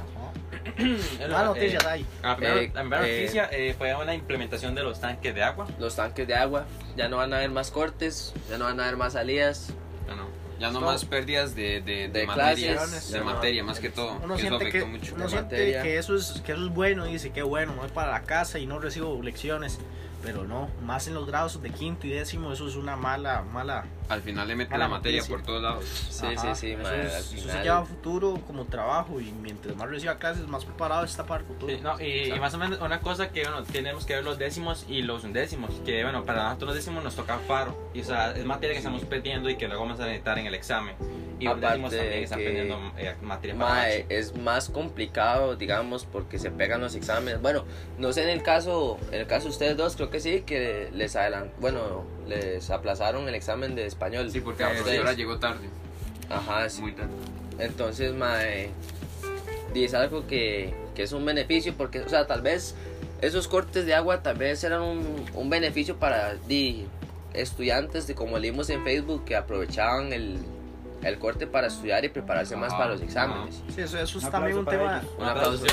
Bueno, 1.17 1.53
Más 1.53 1.57
eh. 1.57 1.77
La 2.21 2.35
primera, 2.35 2.61
Eh, 2.61 2.71
la 2.73 2.81
primera 2.81 3.07
eh, 3.07 3.19
noticia 3.21 3.49
eh, 3.51 3.75
fue 3.77 3.95
una 3.95 4.13
implementación 4.13 4.75
de 4.75 4.83
los 4.83 4.99
tanques 4.99 5.33
de 5.33 5.43
agua. 5.43 5.67
Los 5.79 5.95
tanques 5.95 6.27
de 6.27 6.35
agua, 6.35 6.65
ya 6.95 7.07
no 7.07 7.17
van 7.17 7.33
a 7.33 7.37
haber 7.37 7.49
más 7.51 7.71
cortes, 7.71 8.33
ya 8.49 8.57
no 8.57 8.65
van 8.65 8.79
a 8.79 8.83
haber 8.83 8.97
más 8.97 9.13
salidas. 9.13 9.69
No, 10.07 10.15
no. 10.15 10.27
Ya 10.59 10.71
no 10.71 10.81
más 10.81 11.05
pérdidas 11.05 11.53
de, 11.55 11.81
de, 11.81 12.07
de, 12.07 12.21
De 12.21 12.25
materias, 12.25 13.11
de 13.11 13.19
no. 13.19 13.25
materia 13.25 13.63
más 13.63 13.79
que 13.79 13.89
todo. 13.89 14.17
Uno 14.23 14.35
que 14.35 14.47
eso 14.47 14.57
siente, 14.57 14.71
que, 14.71 14.77
afectó 14.79 14.87
mucho. 14.87 15.15
uno 15.15 15.29
siente 15.29 15.55
que, 15.55 15.97
eso 15.97 16.15
es, 16.15 16.41
que 16.43 16.51
eso 16.53 16.65
es 16.65 16.73
bueno 16.73 17.07
y 17.07 17.11
dice 17.13 17.29
que 17.31 17.43
bueno, 17.43 17.73
voy 17.73 17.89
para 17.89 18.11
la 18.11 18.23
casa 18.23 18.57
y 18.57 18.65
no 18.65 18.79
recibo 18.79 19.21
lecciones. 19.21 19.77
Pero 20.23 20.43
no, 20.45 20.67
más 20.83 21.07
en 21.07 21.13
los 21.13 21.25
grados 21.27 21.61
de 21.61 21.69
quinto 21.69 22.07
y 22.07 22.09
décimo, 22.09 22.51
eso 22.51 22.67
es 22.67 22.75
una 22.75 22.95
mala, 22.95 23.43
mala. 23.43 23.85
Al 24.09 24.21
final 24.21 24.47
le 24.47 24.55
meten 24.55 24.79
la 24.79 24.87
materia 24.87 25.19
noticia. 25.19 25.35
por 25.37 25.45
todos 25.45 25.61
lados. 25.61 25.85
Sí, 26.09 26.25
Ajá, 26.25 26.55
sí, 26.55 26.59
sí, 26.67 26.71
eso, 26.73 26.83
madre, 26.83 27.05
es- 27.05 27.13
al 27.13 27.37
eso 27.37 27.49
se 27.49 27.61
lleva 27.63 27.77
a 27.79 27.85
futuro 27.85 28.39
como 28.47 28.65
trabajo 28.65 29.21
y 29.21 29.31
mientras 29.31 29.75
más 29.75 29.87
reciba 29.89 30.17
clases, 30.17 30.47
más 30.47 30.65
preparado 30.65 31.03
está 31.05 31.25
para 31.25 31.41
el 31.41 31.47
futuro. 31.47 31.73
Sí, 31.73 31.79
no, 31.81 31.99
y, 32.01 32.33
y 32.33 32.39
más 32.39 32.53
o 32.53 32.57
menos 32.57 32.79
una 32.81 32.99
cosa 32.99 33.29
que 33.29 33.43
bueno, 33.43 33.63
tenemos 33.63 34.05
que 34.05 34.15
ver 34.15 34.23
los 34.23 34.37
décimos 34.37 34.85
y 34.89 35.01
los 35.03 35.23
undécimos, 35.23 35.71
que 35.85 36.03
bueno, 36.03 36.23
para 36.25 36.43
nosotros 36.45 36.67
los 36.69 36.75
décimos 36.77 37.03
nos 37.03 37.15
toca 37.15 37.37
faro, 37.47 37.91
y 37.93 38.01
o 38.01 38.03
sea, 38.03 38.31
es 38.31 38.43
materia 38.43 38.73
que 38.73 38.79
estamos 38.79 39.03
perdiendo 39.05 39.49
y 39.49 39.55
que 39.55 39.67
luego 39.67 39.83
vamos 39.83 39.99
a 39.99 40.05
necesitar 40.05 40.39
en 40.39 40.47
el 40.47 40.55
examen. 40.55 40.95
Y 41.39 41.45
Aparte 41.45 41.67
están 42.23 42.39
que- 42.39 42.45
eh, 43.89 44.05
es 44.09 44.35
más 44.35 44.69
complicado, 44.69 45.55
digamos, 45.55 46.05
porque 46.05 46.39
se 46.39 46.49
pegan 46.49 46.81
los 46.81 46.95
exámenes. 46.95 47.41
Bueno, 47.41 47.63
no 47.97 48.11
sé 48.11 48.23
en 48.23 48.29
el 48.29 48.41
caso, 48.41 48.97
en 49.11 49.21
el 49.21 49.27
caso 49.27 49.45
de 49.45 49.51
ustedes 49.51 49.77
dos, 49.77 49.95
creo 49.95 50.09
que 50.09 50.19
sí, 50.19 50.41
que 50.41 50.89
les 50.93 51.15
adelan, 51.15 51.51
bueno, 51.59 52.05
les 52.27 52.69
aplazaron 52.71 53.27
el 53.27 53.35
examen 53.35 53.75
de 53.75 53.85
español. 53.85 54.31
Sí, 54.31 54.41
porque 54.41 54.63
la 54.63 54.71
profesora 54.73 55.13
llegó 55.13 55.37
tarde. 55.37 55.67
Ajá, 56.29 56.67
sí. 56.69 56.81
Muy 56.81 56.93
tarde. 56.93 57.11
Entonces, 57.59 58.13
mae, 58.13 58.71
es 59.75 59.93
algo 59.93 60.25
que, 60.27 60.73
que 60.95 61.03
es 61.03 61.11
un 61.11 61.25
beneficio, 61.25 61.73
porque, 61.77 61.99
o 61.99 62.09
sea, 62.09 62.25
tal 62.25 62.41
vez 62.41 62.75
esos 63.21 63.47
cortes 63.47 63.85
de 63.85 63.93
agua 63.93 64.23
tal 64.23 64.37
vez 64.37 64.63
eran 64.63 64.81
un, 64.81 65.25
un 65.33 65.49
beneficio 65.49 65.97
para 65.97 66.35
di, 66.47 66.87
estudiantes, 67.33 68.07
de 68.07 68.15
como 68.15 68.39
leímos 68.39 68.69
en 68.69 68.83
Facebook, 68.83 69.25
que 69.25 69.35
aprovechaban 69.35 70.13
el, 70.13 70.39
el 71.03 71.19
corte 71.19 71.47
para 71.47 71.67
estudiar 71.67 72.03
y 72.05 72.09
prepararse 72.09 72.55
más 72.55 72.73
para 72.73 72.89
los 72.89 73.01
exámenes. 73.01 73.63
Sí, 73.73 73.81
eso, 73.81 73.97
eso 73.99 74.19
es 74.19 74.29
también 74.29 74.57
un 74.57 74.65
tema. 74.65 74.99
ellos. 74.99 75.11
Un 75.17 75.25
aplauso. 75.25 75.65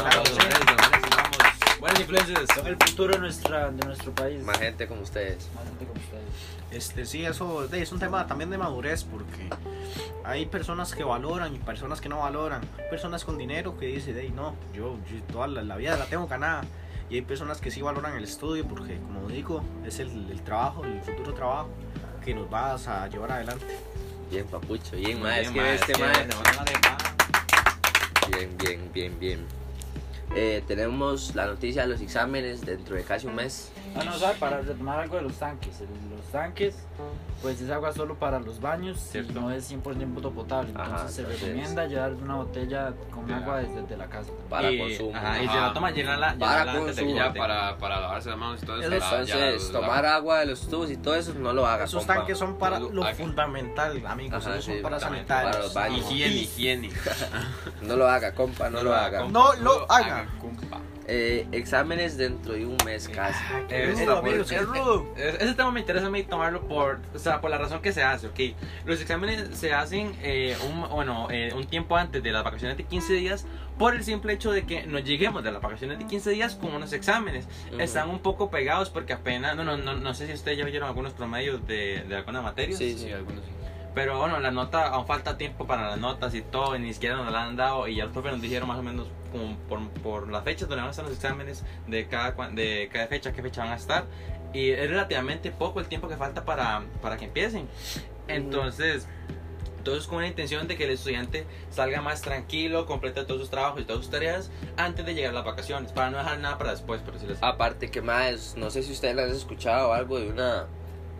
Buenas 1.80 2.00
influencias. 2.00 2.40
Son 2.54 2.66
el 2.66 2.76
futuro 2.76 3.12
de, 3.14 3.18
nuestra, 3.18 3.70
de 3.70 3.84
nuestro 3.84 4.12
país. 4.14 4.42
Más 4.42 4.58
gente 4.58 4.86
como 4.86 5.02
ustedes. 5.02 5.50
Más 5.54 5.64
gente 5.64 5.84
como 5.86 6.00
ustedes. 6.00 6.24
Este, 6.70 7.06
sí, 7.06 7.24
eso 7.24 7.68
es 7.72 7.92
un 7.92 7.98
tema 7.98 8.26
también 8.26 8.50
de 8.50 8.58
madurez 8.58 9.04
porque 9.04 9.48
hay 10.24 10.46
personas 10.46 10.94
que 10.94 11.04
valoran 11.04 11.54
y 11.54 11.58
personas 11.58 12.00
que 12.00 12.08
no 12.08 12.20
valoran. 12.20 12.62
Hay 12.78 12.88
personas 12.90 13.24
con 13.24 13.38
dinero 13.38 13.76
que 13.76 13.86
dicen, 13.86 14.16
hey, 14.18 14.32
no, 14.34 14.54
yo, 14.72 14.96
yo 15.10 15.22
toda 15.30 15.46
la, 15.46 15.62
la 15.62 15.76
vida 15.76 15.96
la 15.96 16.06
tengo 16.06 16.26
ganada. 16.26 16.64
Y 17.10 17.16
hay 17.16 17.22
personas 17.22 17.60
que 17.60 17.70
sí 17.70 17.82
valoran 17.82 18.16
el 18.16 18.24
estudio 18.24 18.66
porque, 18.66 18.96
como 18.98 19.28
digo, 19.28 19.62
es 19.86 19.98
el, 19.98 20.30
el 20.30 20.40
trabajo, 20.42 20.84
el 20.84 21.00
futuro 21.02 21.34
trabajo 21.34 21.68
que 22.24 22.34
nos 22.34 22.52
va 22.52 22.72
a 22.74 23.08
llevar 23.08 23.32
adelante. 23.32 23.66
Bien, 24.30 24.46
papucho, 24.46 24.96
bien, 24.96 25.22
bien, 25.22 25.32
es 25.34 25.50
que 25.50 25.74
este 25.74 25.92
Bien, 28.30 28.56
bien, 28.58 28.90
bien, 28.92 29.18
bien. 29.18 29.46
Eh, 30.34 30.62
tenemos 30.66 31.34
la 31.34 31.46
noticia 31.46 31.82
de 31.82 31.88
los 31.88 32.00
exámenes 32.00 32.62
dentro 32.62 32.96
de 32.96 33.04
casi 33.04 33.26
un 33.26 33.36
mes. 33.36 33.70
Ah, 33.94 34.02
no, 34.04 34.18
¿sabe? 34.18 34.34
Para 34.38 34.60
retomar 34.60 35.00
algo 35.00 35.16
de 35.16 35.22
los 35.22 35.34
tanques. 35.34 35.80
el- 35.80 36.13
tanques, 36.34 36.74
pues 37.42 37.60
es 37.60 37.70
agua 37.70 37.92
solo 37.92 38.16
para 38.16 38.40
los 38.40 38.60
baños 38.60 38.98
Cierto. 38.98 39.30
y 39.30 39.34
no 39.36 39.50
es 39.52 39.70
100% 39.70 40.32
potable. 40.34 40.70
Entonces 40.70 40.94
Ajá, 40.94 41.08
se 41.08 41.22
recomienda 41.24 41.86
llevar 41.86 42.14
una 42.14 42.34
botella 42.36 42.92
con 43.12 43.30
agua 43.32 43.58
desde, 43.58 43.82
desde 43.82 43.96
la 43.96 44.06
casa. 44.06 44.30
Para 44.50 44.70
y, 44.72 44.78
consumo. 44.78 45.16
Ajá, 45.16 45.42
y 45.42 45.48
se 45.48 45.54
la 45.54 45.72
toma 45.72 45.90
llenarla, 45.92 46.34
Para 46.36 46.58
llenarla 46.60 46.72
antes 46.80 46.96
de 46.96 47.02
que 47.02 47.08
consumo. 47.12 47.32
Ya 47.32 47.32
para, 47.38 47.78
para 47.78 48.00
lavarse 48.00 48.30
las 48.30 48.38
manos 48.38 48.62
y 48.62 48.66
todo 48.66 48.80
eso. 48.80 48.92
Eso, 48.92 48.98
la- 49.16 49.22
ya 49.24 49.34
Entonces, 49.46 49.72
la- 49.72 49.80
tomar 49.80 50.06
agua 50.06 50.38
de 50.40 50.46
los 50.46 50.68
tubos 50.68 50.90
y 50.90 50.96
todo 50.96 51.14
eso 51.14 51.34
no 51.34 51.52
lo 51.52 51.66
haga. 51.66 51.84
Esos 51.84 52.00
compa. 52.00 52.14
tanques 52.16 52.36
son 52.36 52.58
para 52.58 52.80
lo 52.80 53.04
fundamental, 53.14 54.04
amigos. 54.06 54.44
Ajá, 54.44 54.54
esos 54.54 54.64
son 54.64 54.74
sí, 54.74 54.80
para 54.82 54.98
sanitarios. 54.98 55.52
para 55.52 55.62
los 55.64 55.74
baños. 55.74 56.10
Higiene, 56.10 56.34
higiene. 56.34 56.90
No 57.82 57.96
lo 57.96 58.08
haga, 58.08 58.34
compa, 58.34 58.70
no, 58.70 58.82
lo 58.82 58.94
haga. 58.94 59.20
compa. 59.20 59.32
No 59.38 59.52
lo 59.62 59.90
haga. 59.92 60.26
Eh, 61.06 61.46
exámenes 61.52 62.16
dentro 62.16 62.54
de 62.54 62.64
un 62.64 62.76
mes 62.84 63.08
casi. 63.08 63.38
Eh, 63.68 63.92
rudo, 63.94 64.18
amigos, 64.18 64.50
es- 64.50 64.58
qué 64.58 64.64
rudo. 64.64 65.06
es- 65.16 65.34
Ese 65.34 65.54
tema 65.54 65.70
me 65.70 65.80
interesa 65.80 66.06
a 66.06 66.10
mí 66.10 66.22
tomarlo 66.22 66.66
por, 66.66 67.00
o 67.14 67.18
sea, 67.18 67.40
por 67.42 67.50
la 67.50 67.58
razón 67.58 67.82
que 67.82 67.92
se 67.92 68.02
hace, 68.02 68.26
ok. 68.28 68.40
Los 68.86 69.00
exámenes 69.00 69.48
se 69.58 69.72
hacen 69.74 70.14
eh, 70.22 70.56
un, 70.66 70.88
bueno, 70.88 71.28
eh, 71.30 71.52
un 71.54 71.66
tiempo 71.66 71.96
antes 71.96 72.22
de 72.22 72.32
las 72.32 72.42
vacaciones 72.42 72.76
de 72.78 72.84
15 72.84 73.12
días 73.14 73.46
por 73.78 73.94
el 73.94 74.02
simple 74.04 74.32
hecho 74.32 74.50
de 74.52 74.64
que 74.64 74.86
nos 74.86 75.04
lleguemos 75.04 75.44
de 75.44 75.52
las 75.52 75.60
vacaciones 75.60 75.98
de 75.98 76.06
15 76.06 76.30
días 76.30 76.54
con 76.54 76.72
unos 76.74 76.92
exámenes. 76.92 77.46
Ujú. 77.72 77.80
Están 77.80 78.08
un 78.08 78.20
poco 78.20 78.48
pegados 78.50 78.88
porque 78.88 79.12
apenas, 79.12 79.56
no, 79.56 79.64
no, 79.64 79.76
no, 79.76 79.94
no 79.96 80.14
sé 80.14 80.26
si 80.26 80.32
ustedes 80.32 80.56
ya 80.58 80.64
vieron 80.64 80.88
algunos 80.88 81.12
promedios 81.12 81.66
de, 81.66 82.02
de 82.08 82.16
algunas 82.16 82.42
materias. 82.42 82.78
Sí, 82.78 82.96
Sí, 82.98 83.12
algunos 83.12 83.44
sí. 83.44 83.50
Pero 83.94 84.18
bueno, 84.18 84.40
la 84.40 84.50
nota, 84.50 84.88
aún 84.88 85.06
falta 85.06 85.38
tiempo 85.38 85.66
para 85.66 85.90
las 85.90 85.98
notas 85.98 86.34
y 86.34 86.42
todo, 86.42 86.74
y 86.74 86.80
ni 86.80 86.92
siquiera 86.92 87.16
nos 87.16 87.30
la 87.30 87.44
han 87.44 87.54
dado. 87.54 87.86
Y 87.86 87.96
ya 87.96 88.04
los 88.04 88.12
profes 88.12 88.32
nos 88.32 88.42
dijeron 88.42 88.68
más 88.68 88.78
o 88.78 88.82
menos 88.82 89.06
como 89.30 89.56
por, 89.68 89.88
por 90.02 90.30
las 90.30 90.42
fechas 90.42 90.68
donde 90.68 90.82
van 90.82 90.88
a 90.88 90.90
estar 90.90 91.04
los 91.04 91.14
exámenes, 91.14 91.64
de 91.86 92.08
cada, 92.08 92.32
de 92.50 92.88
cada 92.92 93.06
fecha, 93.06 93.32
qué 93.32 93.42
fecha 93.42 93.62
van 93.62 93.72
a 93.72 93.76
estar. 93.76 94.04
Y 94.52 94.70
es 94.70 94.88
relativamente 94.88 95.50
poco 95.52 95.80
el 95.80 95.86
tiempo 95.86 96.08
que 96.08 96.16
falta 96.16 96.44
para, 96.44 96.82
para 97.00 97.16
que 97.16 97.26
empiecen. 97.26 97.68
Entonces, 98.26 99.06
todo 99.84 99.96
es 99.96 100.06
con 100.06 100.22
la 100.22 100.28
intención 100.28 100.66
de 100.66 100.76
que 100.76 100.84
el 100.84 100.90
estudiante 100.90 101.46
salga 101.70 102.00
más 102.00 102.22
tranquilo, 102.22 102.86
complete 102.86 103.24
todos 103.24 103.42
sus 103.42 103.50
trabajos 103.50 103.82
y 103.82 103.84
todas 103.84 104.02
sus 104.02 104.10
tareas 104.10 104.50
antes 104.76 105.04
de 105.06 105.14
llegar 105.14 105.30
a 105.30 105.34
las 105.34 105.44
vacaciones, 105.44 105.92
para 105.92 106.10
no 106.10 106.18
dejar 106.18 106.38
nada 106.40 106.58
para 106.58 106.70
después, 106.70 107.00
por 107.02 107.14
decirlo 107.14 107.34
así. 107.34 107.42
Aparte 107.44 107.90
que 107.90 108.00
más, 108.00 108.56
no 108.56 108.70
sé 108.70 108.82
si 108.82 108.92
ustedes 108.92 109.16
han 109.16 109.30
escuchado 109.30 109.92
algo 109.92 110.18
de 110.18 110.28
una 110.28 110.66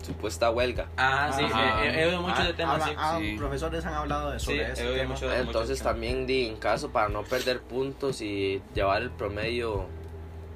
supuesta 0.04 0.50
huelga. 0.50 0.86
Ah, 0.96 1.32
sí, 1.36 1.44
Ajá. 1.44 1.84
he, 1.84 2.00
he- 2.02 2.06
oído 2.06 2.20
mucho 2.22 2.34
Ah, 2.38 2.44
de 2.46 2.52
temas 2.54 2.80
ah, 2.80 2.84
así. 2.84 2.94
ah, 2.98 3.18
sí. 3.20 3.36
profesores 3.38 3.84
han 3.86 3.94
hablado 3.94 4.30
de 4.30 4.38
Sí, 4.38 4.46
sobre 4.46 5.06
mucho 5.06 5.28
de 5.28 5.40
Entonces 5.40 5.78
mucho- 5.78 5.90
también 5.90 6.26
di, 6.26 6.46
en 6.46 6.56
caso 6.56 6.90
para 6.90 7.08
no 7.08 7.22
perder 7.24 7.60
puntos 7.62 8.20
y 8.20 8.62
llevar 8.74 9.02
el 9.02 9.10
promedio 9.10 9.86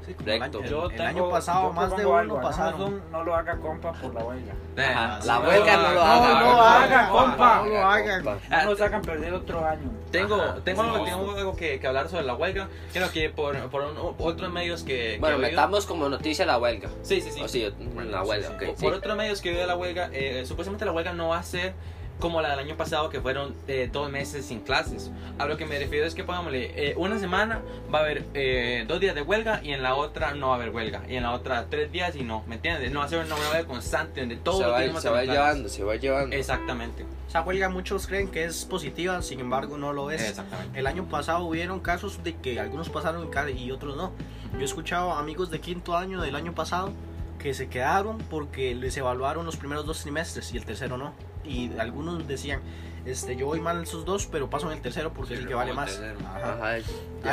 Sí, 0.08 0.14
como 0.14 0.30
el 0.30 0.40
recto. 0.40 0.58
año- 0.58 0.68
Yo 0.68 0.84
el, 0.86 0.90
el 0.90 0.96
tengo- 0.96 1.08
año 1.08 1.30
pasado 1.30 1.62
yo 1.68 1.72
más 1.72 1.96
de 1.96 2.06
uno 2.06 2.16
algo, 2.16 2.40
pasaron. 2.40 2.74
Amazon 2.80 3.02
no 3.12 3.24
lo 3.24 3.34
haga 3.34 3.56
compa 3.58 3.92
por 3.92 4.14
la 4.14 4.24
huelga. 4.24 4.52
Ajá, 4.78 5.20
sí, 5.20 5.26
la 5.28 5.40
huelga 5.40 5.76
no 5.76 5.82
lo 5.88 5.94
No, 5.94 6.00
haga. 6.02 6.40
no 6.40 6.46
compa. 6.46 6.82
haga, 6.84 7.08
compa, 7.10 7.56
no 7.62 7.64
lo 7.68 7.86
haga. 7.86 8.14
compa. 8.22 8.38
Ah, 8.50 8.62
No 8.64 8.70
nos 8.70 8.80
hagan 8.80 9.02
perder 9.02 9.34
otro 9.34 9.66
año. 9.66 9.90
Tengo, 10.10 10.34
Ajá, 10.36 10.56
tengo, 10.64 10.82
algo, 10.82 10.98
no. 10.98 11.04
tengo 11.04 11.30
algo 11.36 11.56
que, 11.56 11.78
que 11.80 11.86
hablar 11.86 12.08
sobre 12.08 12.24
la 12.24 12.34
huelga. 12.34 12.68
Creo 12.92 13.10
que 13.10 13.28
por, 13.30 13.56
por 13.70 13.82
un- 13.82 14.14
otros 14.18 14.50
medios 14.52 14.82
que. 14.82 15.12
que 15.14 15.18
Bueno, 15.20 15.36
oído- 15.36 15.48
metamos 15.50 15.84
como 15.86 16.08
noticia 16.08 16.46
la 16.46 16.58
huelga. 16.58 16.88
Sí, 17.02 17.20
sí, 17.20 17.30
sí. 17.30 17.42
O 17.42 17.48
sí, 17.48 17.70
la 18.10 18.22
huelga, 18.22 18.48
sí. 18.58 18.66
ok. 18.70 18.80
Por, 18.80 18.94
otros 18.94 19.16
medios 19.16 19.40
que 19.42 19.52
de 19.52 19.66
la 19.66 19.76
huelga, 19.76 20.08
eh, 20.12 20.44
supuestamente 20.46 20.84
la 20.84 20.92
huelga 20.92 21.12
no 21.12 21.28
va 21.28 21.38
a 21.38 21.42
ser 21.42 21.74
como 22.18 22.40
la 22.40 22.50
del 22.50 22.58
año 22.58 22.76
pasado, 22.76 23.08
que 23.10 23.20
fueron 23.20 23.54
eh, 23.66 23.88
dos 23.92 24.10
meses 24.10 24.46
sin 24.46 24.60
clases. 24.60 25.10
A 25.38 25.46
lo 25.46 25.56
que 25.56 25.66
me 25.66 25.78
refiero 25.78 26.06
es 26.06 26.14
que, 26.14 26.24
pongámosle, 26.24 26.72
eh, 26.74 26.94
una 26.96 27.18
semana 27.18 27.60
va 27.92 28.00
a 28.00 28.02
haber 28.02 28.24
eh, 28.34 28.84
dos 28.88 29.00
días 29.00 29.14
de 29.14 29.22
huelga 29.22 29.60
y 29.62 29.72
en 29.72 29.82
la 29.82 29.94
otra 29.94 30.34
no 30.34 30.48
va 30.48 30.54
a 30.54 30.56
haber 30.56 30.70
huelga. 30.70 31.02
Y 31.08 31.16
en 31.16 31.22
la 31.22 31.32
otra 31.32 31.66
tres 31.70 31.92
días 31.92 32.16
y 32.16 32.22
no, 32.22 32.44
¿me 32.46 32.56
entiendes? 32.56 32.92
No 32.92 33.00
va 33.00 33.06
a 33.06 33.08
ser 33.08 33.24
una 33.24 33.34
huelga 33.34 33.64
constante 33.66 34.20
donde 34.20 34.36
todos 34.36 34.58
se 34.58 34.64
va, 34.64 34.80
vamos 34.80 35.02
se 35.02 35.10
va 35.10 35.24
llevando, 35.24 35.68
se 35.68 35.84
va 35.84 35.96
llevando. 35.96 36.34
Exactamente. 36.34 37.04
Esa 37.28 37.42
huelga 37.42 37.68
muchos 37.68 38.06
creen 38.06 38.28
que 38.28 38.44
es 38.44 38.64
positiva, 38.64 39.20
sin 39.22 39.40
embargo 39.40 39.76
no 39.76 39.92
lo 39.92 40.10
es. 40.10 40.30
Exactamente. 40.30 40.78
El 40.78 40.86
año 40.86 41.04
pasado 41.08 41.44
hubieron 41.44 41.80
casos 41.80 42.22
de 42.24 42.34
que 42.36 42.58
algunos 42.58 42.88
pasaron 42.88 43.28
y 43.54 43.70
otros 43.70 43.96
no. 43.96 44.12
Yo 44.54 44.60
he 44.60 44.64
escuchado 44.64 45.12
amigos 45.12 45.50
de 45.50 45.60
quinto 45.60 45.96
año 45.96 46.20
del 46.20 46.34
año 46.34 46.54
pasado 46.54 46.92
que 47.38 47.54
se 47.54 47.68
quedaron 47.68 48.18
porque 48.18 48.74
les 48.74 48.96
evaluaron 48.96 49.46
los 49.46 49.56
primeros 49.56 49.86
dos 49.86 50.02
trimestres 50.02 50.52
y 50.52 50.56
el 50.56 50.64
tercero 50.64 50.96
no. 50.96 51.12
Y 51.44 51.76
algunos 51.78 52.26
decían, 52.28 52.60
este, 53.06 53.36
yo 53.36 53.46
voy 53.46 53.60
mal 53.60 53.76
en 53.78 53.84
esos 53.84 54.04
dos, 54.04 54.26
pero 54.26 54.50
paso 54.50 54.66
en 54.70 54.76
el 54.76 54.82
tercero 54.82 55.12
porque 55.12 55.34
es 55.34 55.40
el 55.40 55.48
que 55.48 55.54
vale 55.54 55.72
más. 55.72 55.90
tercero. 55.90 56.18
Ajá. 56.26 56.52
Ajá, 56.54 56.78
ya, 56.78 57.30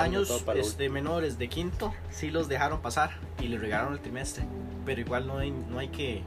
años 0.00 0.44
este, 0.54 0.88
menores 0.88 1.38
de 1.38 1.48
quinto 1.48 1.92
sí 2.10 2.30
los 2.30 2.48
dejaron 2.48 2.80
pasar 2.80 3.10
y 3.40 3.48
les 3.48 3.60
regalaron 3.60 3.92
el 3.92 4.00
trimestre. 4.00 4.44
Pero 4.86 5.00
igual 5.02 5.26
no 5.26 5.38
hay, 5.38 5.50
no 5.50 5.78
hay 5.80 5.88
que, 5.88 6.22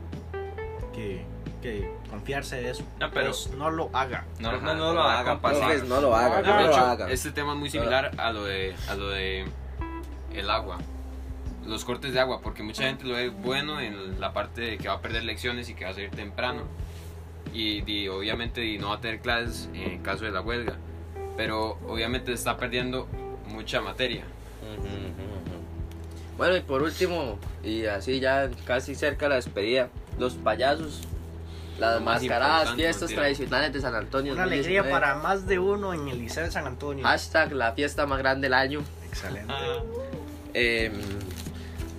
que, 0.94 1.26
que 1.64 1.92
confiarse 2.10 2.58
de 2.58 2.70
eso. 2.70 2.84
No, 3.00 3.10
pero- 3.12 3.28
Pues 3.32 3.50
no 3.58 3.72
lo 3.72 3.90
haga. 3.94 4.26
No, 4.40 4.50
Ajá, 4.50 4.60
no, 4.60 4.76
no 4.76 4.94
lo 4.94 5.02
hagan, 5.04 5.40
no 5.88 6.02
lo 6.02 6.16
hagan, 6.16 6.44
No, 6.44 6.52
no 6.52 6.58
De 6.58 6.64
lo 6.66 6.72
hecho, 6.72 6.80
hagan. 6.80 7.10
este 7.10 7.32
tema 7.32 7.54
es 7.54 7.60
muy 7.60 7.70
similar 7.72 8.12
a 8.18 8.32
lo 8.32 8.44
de 8.44 8.76
a 8.88 8.94
lo 8.96 9.10
de 9.10 9.46
el 10.34 10.50
agua. 10.50 10.78
los 11.66 11.86
cortes 11.86 12.14
de 12.14 12.20
agua, 12.20 12.42
porque 12.42 12.64
mucha 12.64 12.84
gente 12.84 13.06
lo 13.06 13.14
ve 13.16 13.30
bueno 13.30 13.80
en 13.80 14.20
la 14.20 14.34
parte 14.34 14.62
de 14.62 14.78
que 14.80 14.88
va 14.88 14.96
a 14.96 15.02
perder 15.02 15.24
lecciones 15.24 15.70
y 15.70 15.74
que 15.76 15.86
va 15.86 15.92
a 15.92 15.94
salir 15.94 16.10
temprano. 16.12 16.64
Y, 17.54 17.84
y 17.92 18.08
obviamente 18.08 18.66
y 18.66 18.78
no 18.78 18.90
va 18.90 18.96
a 18.96 19.02
tener 19.02 19.20
clases 19.20 19.70
en 19.74 20.02
caso 20.02 20.26
de 20.26 20.32
la 20.32 20.42
huelga. 20.42 20.78
Pero 21.38 21.78
obviamente 21.88 22.34
está 22.34 22.58
perdiendo 22.58 23.08
mucha 23.48 23.82
materia. 23.82 24.24
Bueno, 26.38 26.58
y 26.58 26.62
por 26.62 26.82
último, 26.82 27.38
y 27.64 27.86
así 27.86 28.20
ya 28.20 28.50
casi 28.66 28.96
cerca 28.96 29.26
de 29.26 29.30
la 29.30 29.36
despedida, 29.36 29.90
los 30.18 30.34
payasos, 30.34 31.02
las 31.80 32.00
Lo 32.00 32.02
mascaradas, 32.02 32.74
fiestas 32.76 33.12
tradicionales 33.12 33.74
de 33.74 33.82
San 33.82 33.94
Antonio. 33.94 34.34
Una 34.34 34.44
alegría 34.44 34.82
2019. 34.82 34.92
para 34.92 35.16
más 35.22 35.46
de 35.48 35.60
uno 35.60 35.94
en 35.94 36.08
el 36.08 36.20
Liceo 36.20 36.44
de 36.44 36.52
San 36.52 36.66
Antonio. 36.66 37.04
Hashtag 37.04 37.54
la 37.54 37.74
fiesta 37.74 38.06
más 38.08 38.20
grande 38.20 38.46
del 38.46 38.54
año. 38.54 38.82
Excelente. 39.08 39.54
Em, 40.54 40.94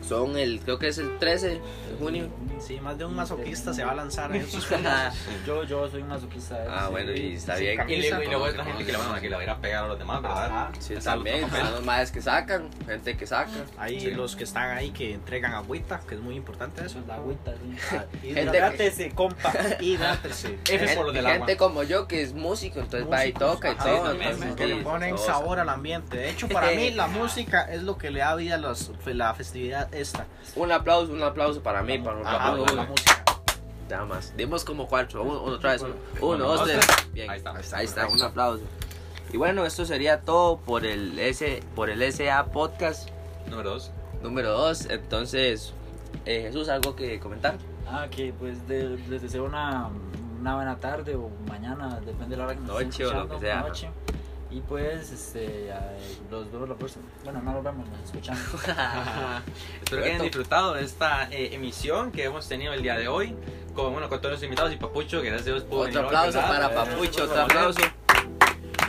son 0.08 0.36
el, 0.36 0.60
creo 0.60 0.78
que 0.78 0.88
es 0.88 0.98
el 0.98 1.18
13 1.18 1.48
de 1.48 1.60
junio. 1.98 2.28
Sí, 2.66 2.80
más 2.80 2.96
de 2.96 3.04
un 3.04 3.14
masoquista 3.16 3.72
se 3.74 3.84
va 3.84 3.92
a 3.92 3.94
lanzar 3.94 4.34
en 4.34 4.42
esos 4.42 4.66
Yo, 5.46 5.64
yo 5.64 5.88
soy 5.90 6.02
un 6.02 6.08
masoquista. 6.08 6.62
¿eh? 6.62 6.68
Ah, 6.70 6.84
Sí. 6.86 6.90
bueno, 6.92 7.12
y 7.12 7.32
está 7.34 7.56
sí, 7.56 7.62
bien. 7.64 7.76
camisa. 7.76 8.22
Y 8.22 8.26
luego, 8.28 8.48
y 8.48 8.52
se 8.52 8.56
gente 8.64 8.84
que 8.84 8.92
le, 8.92 8.98
conoce. 8.98 9.08
van 9.08 9.18
a, 9.18 9.20
que 9.20 9.28
le 9.30 9.34
va 9.36 9.40
a 9.40 9.44
ir 9.44 9.50
a 9.50 9.56
pegar 9.58 9.84
a 9.84 9.88
los 9.88 9.98
demás, 9.98 10.22
¿verdad? 10.22 10.44
Ajá. 10.46 10.70
Sí, 10.78 10.94
Esa 10.94 11.10
también. 11.12 11.50
Son 11.50 11.72
los 11.72 11.84
madres 11.84 12.12
que 12.12 12.22
sacan, 12.22 12.68
gente 12.86 13.16
que 13.16 13.26
saca. 13.26 13.50
Hay 13.78 14.00
Sí. 14.00 14.10
los 14.12 14.36
que 14.36 14.44
están 14.44 14.76
ahí 14.76 14.90
que 14.90 15.12
entregan 15.14 15.52
agüita, 15.54 16.00
que 16.08 16.14
es 16.14 16.20
muy 16.20 16.36
importante 16.36 16.80
eso. 16.80 16.92
Eso 16.92 17.00
es 17.00 17.06
la 17.06 17.14
agüita, 17.16 17.52
sí. 17.52 17.76
Ah, 17.96 18.04
Gente- 18.22 18.40
Hidrátese, 18.42 19.10
compa. 19.14 19.52
Hidrátese. 19.80 20.58
F 20.68 20.96
por 20.96 21.06
lo 21.06 21.12
del 21.12 21.26
agua. 21.26 21.38
gente 21.38 21.56
como 21.56 21.82
yo 21.82 22.06
que 22.06 22.22
es 22.22 22.32
músico, 22.34 22.80
entonces 22.80 23.10
va 23.10 23.26
y 23.26 23.32
toca 23.32 23.70
y 23.70 23.72
ajá, 23.72 23.84
todo. 23.84 24.02
también, 24.10 24.30
entonces, 24.32 24.56
que 24.56 24.66
le 24.66 24.76
ponen 24.82 25.18
sabor 25.18 25.58
al 25.58 25.68
ambiente. 25.68 26.16
De 26.16 26.30
hecho, 26.30 26.48
para 26.48 26.70
mí 26.72 26.90
la 26.90 27.06
música 27.06 27.62
es 27.72 27.82
lo 27.82 27.98
que 27.98 28.10
le 28.10 28.20
da 28.20 28.34
vida 28.36 28.54
a 28.54 28.58
los- 28.58 28.92
la 29.06 29.34
festividad 29.34 29.92
esta. 29.94 30.26
Un 30.56 30.70
aplauso, 30.72 31.12
un 31.12 31.22
aplauso 31.22 31.62
para 31.62 31.82
mí, 31.82 31.98
para 31.98 32.16
un 32.18 32.26
aplauso. 32.26 32.61
Música. 32.66 33.24
Nada 33.90 34.04
más. 34.06 34.36
Dimos 34.36 34.64
como 34.64 34.86
cuatro. 34.88 35.22
Uno, 35.22 35.42
uno 35.42 35.54
otra 35.56 35.72
vez. 35.72 35.82
Uno, 35.82 35.94
Uno, 36.20 36.44
dos, 36.46 36.60
dos, 36.60 36.68
tres. 36.68 36.86
Bien. 37.12 37.30
Ahí 37.30 37.38
está. 37.38 37.54
Ahí 37.76 37.84
está, 37.84 38.08
un 38.08 38.22
aplauso. 38.22 38.62
Y 39.32 39.36
bueno, 39.36 39.64
esto 39.66 39.84
sería 39.84 40.20
todo 40.22 40.58
por 40.58 40.84
el 40.86 41.18
S, 41.18 41.62
por 41.74 41.88
el 41.90 42.02
SA 42.12 42.46
Podcast 42.46 43.08
Número 43.48 43.70
dos. 43.70 43.90
número 44.22 44.50
2. 44.52 44.86
Entonces, 44.86 45.72
eh, 46.26 46.42
Jesús, 46.42 46.68
¿algo 46.68 46.94
que 46.96 47.18
comentar? 47.18 47.56
Ah, 47.90 48.06
que 48.10 48.32
pues 48.38 48.66
de- 48.68 48.96
les 49.08 49.22
deseo 49.22 49.44
una, 49.44 49.88
una 50.40 50.54
buena 50.56 50.76
tarde 50.76 51.14
o 51.16 51.30
mañana, 51.48 51.98
depende 52.00 52.28
de 52.30 52.36
la 52.36 52.44
hora 52.44 52.54
que 52.54 52.60
nos 52.60 52.70
estén 52.80 52.88
Noche 52.88 53.06
o 53.06 53.12
lo 53.24 53.28
que 53.28 53.38
sea. 53.40 53.60
noche. 53.60 53.90
Y 54.52 54.60
pues, 54.60 55.10
este, 55.10 55.66
ya, 55.68 55.94
los 56.30 56.50
vemos 56.52 56.68
la 56.68 56.74
próxima. 56.74 57.04
Bueno, 57.24 57.40
no 57.42 57.54
los 57.54 57.64
vemos, 57.64 57.88
nos 57.88 58.00
escuchamos. 58.04 58.42
Espero 59.82 60.02
que 60.02 60.08
hayan 60.10 60.22
disfrutado 60.22 60.74
de 60.74 60.84
esta 60.84 61.28
eh, 61.30 61.54
emisión 61.54 62.12
que 62.12 62.24
hemos 62.24 62.46
tenido 62.48 62.74
el 62.74 62.82
día 62.82 62.96
de 62.98 63.08
hoy. 63.08 63.34
Con, 63.74 63.92
bueno, 63.92 64.10
con 64.10 64.20
todos 64.20 64.32
los 64.34 64.42
invitados 64.42 64.70
y 64.72 64.76
Papucho, 64.76 65.22
que 65.22 65.28
gracias 65.28 65.48
a 65.48 65.50
Dios 65.52 65.64
pudo 65.64 65.80
Otro 65.80 65.86
venir 65.86 65.98
hoy, 66.00 66.06
aplauso 66.06 66.38
¿verdad? 66.38 66.50
para 66.50 66.66
Eh, 66.66 66.74
Papucho, 66.74 67.24
otro 67.24 67.40
aplauso. 67.42 67.80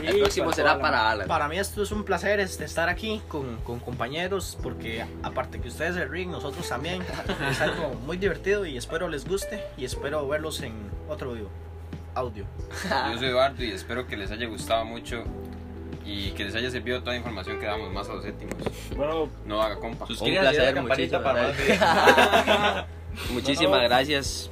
El 0.02 0.16
Y 0.16 0.20
próximo 0.20 0.44
para 0.46 0.56
será 0.56 0.68
toda 0.72 0.76
la- 0.76 0.82
para 0.82 1.10
Alan. 1.10 1.28
Para 1.28 1.48
mí 1.48 1.58
esto 1.58 1.82
es 1.82 1.90
un 1.92 2.04
placer 2.04 2.38
este, 2.40 2.64
estar 2.66 2.90
aquí 2.90 3.22
con, 3.28 3.56
con 3.62 3.80
compañeros 3.80 4.58
porque 4.62 5.02
aparte 5.22 5.60
que 5.62 5.68
ustedes 5.68 5.94
se 5.94 6.04
ríen, 6.04 6.30
nosotros 6.30 6.68
también. 6.68 7.02
Es 7.50 7.60
algo 7.62 7.94
muy 8.04 8.18
divertido 8.18 8.66
y 8.66 8.76
espero 8.76 9.08
les 9.08 9.26
guste 9.26 9.64
y 9.78 9.86
espero 9.86 10.28
verlos 10.28 10.60
en 10.60 10.74
otro 11.08 11.32
video. 11.32 11.48
Audio. 12.14 12.44
Yo 13.12 13.18
soy 13.18 13.28
Eduardo 13.28 13.64
y 13.64 13.70
espero 13.70 14.06
que 14.06 14.16
les 14.18 14.30
haya 14.30 14.46
gustado 14.46 14.84
mucho 14.84 15.24
y 16.04 16.30
que 16.32 16.44
les 16.44 16.54
haya 16.54 16.70
servido 16.70 17.00
toda 17.00 17.12
la 17.12 17.18
información 17.18 17.58
que 17.58 17.66
damos 17.66 17.92
más 17.92 18.08
a 18.08 18.14
los 18.14 18.24
séptimos. 18.24 18.56
Bueno, 18.96 19.28
No 19.46 19.62
haga 19.62 19.76
compa. 19.76 20.06
Y 20.08 20.32
placer, 20.32 20.64
la 20.64 20.74
campanita 20.74 21.18
muchísimas 21.20 21.52
gracias. 21.56 22.86
Muchísimas 23.30 23.82
gracias 23.84 24.50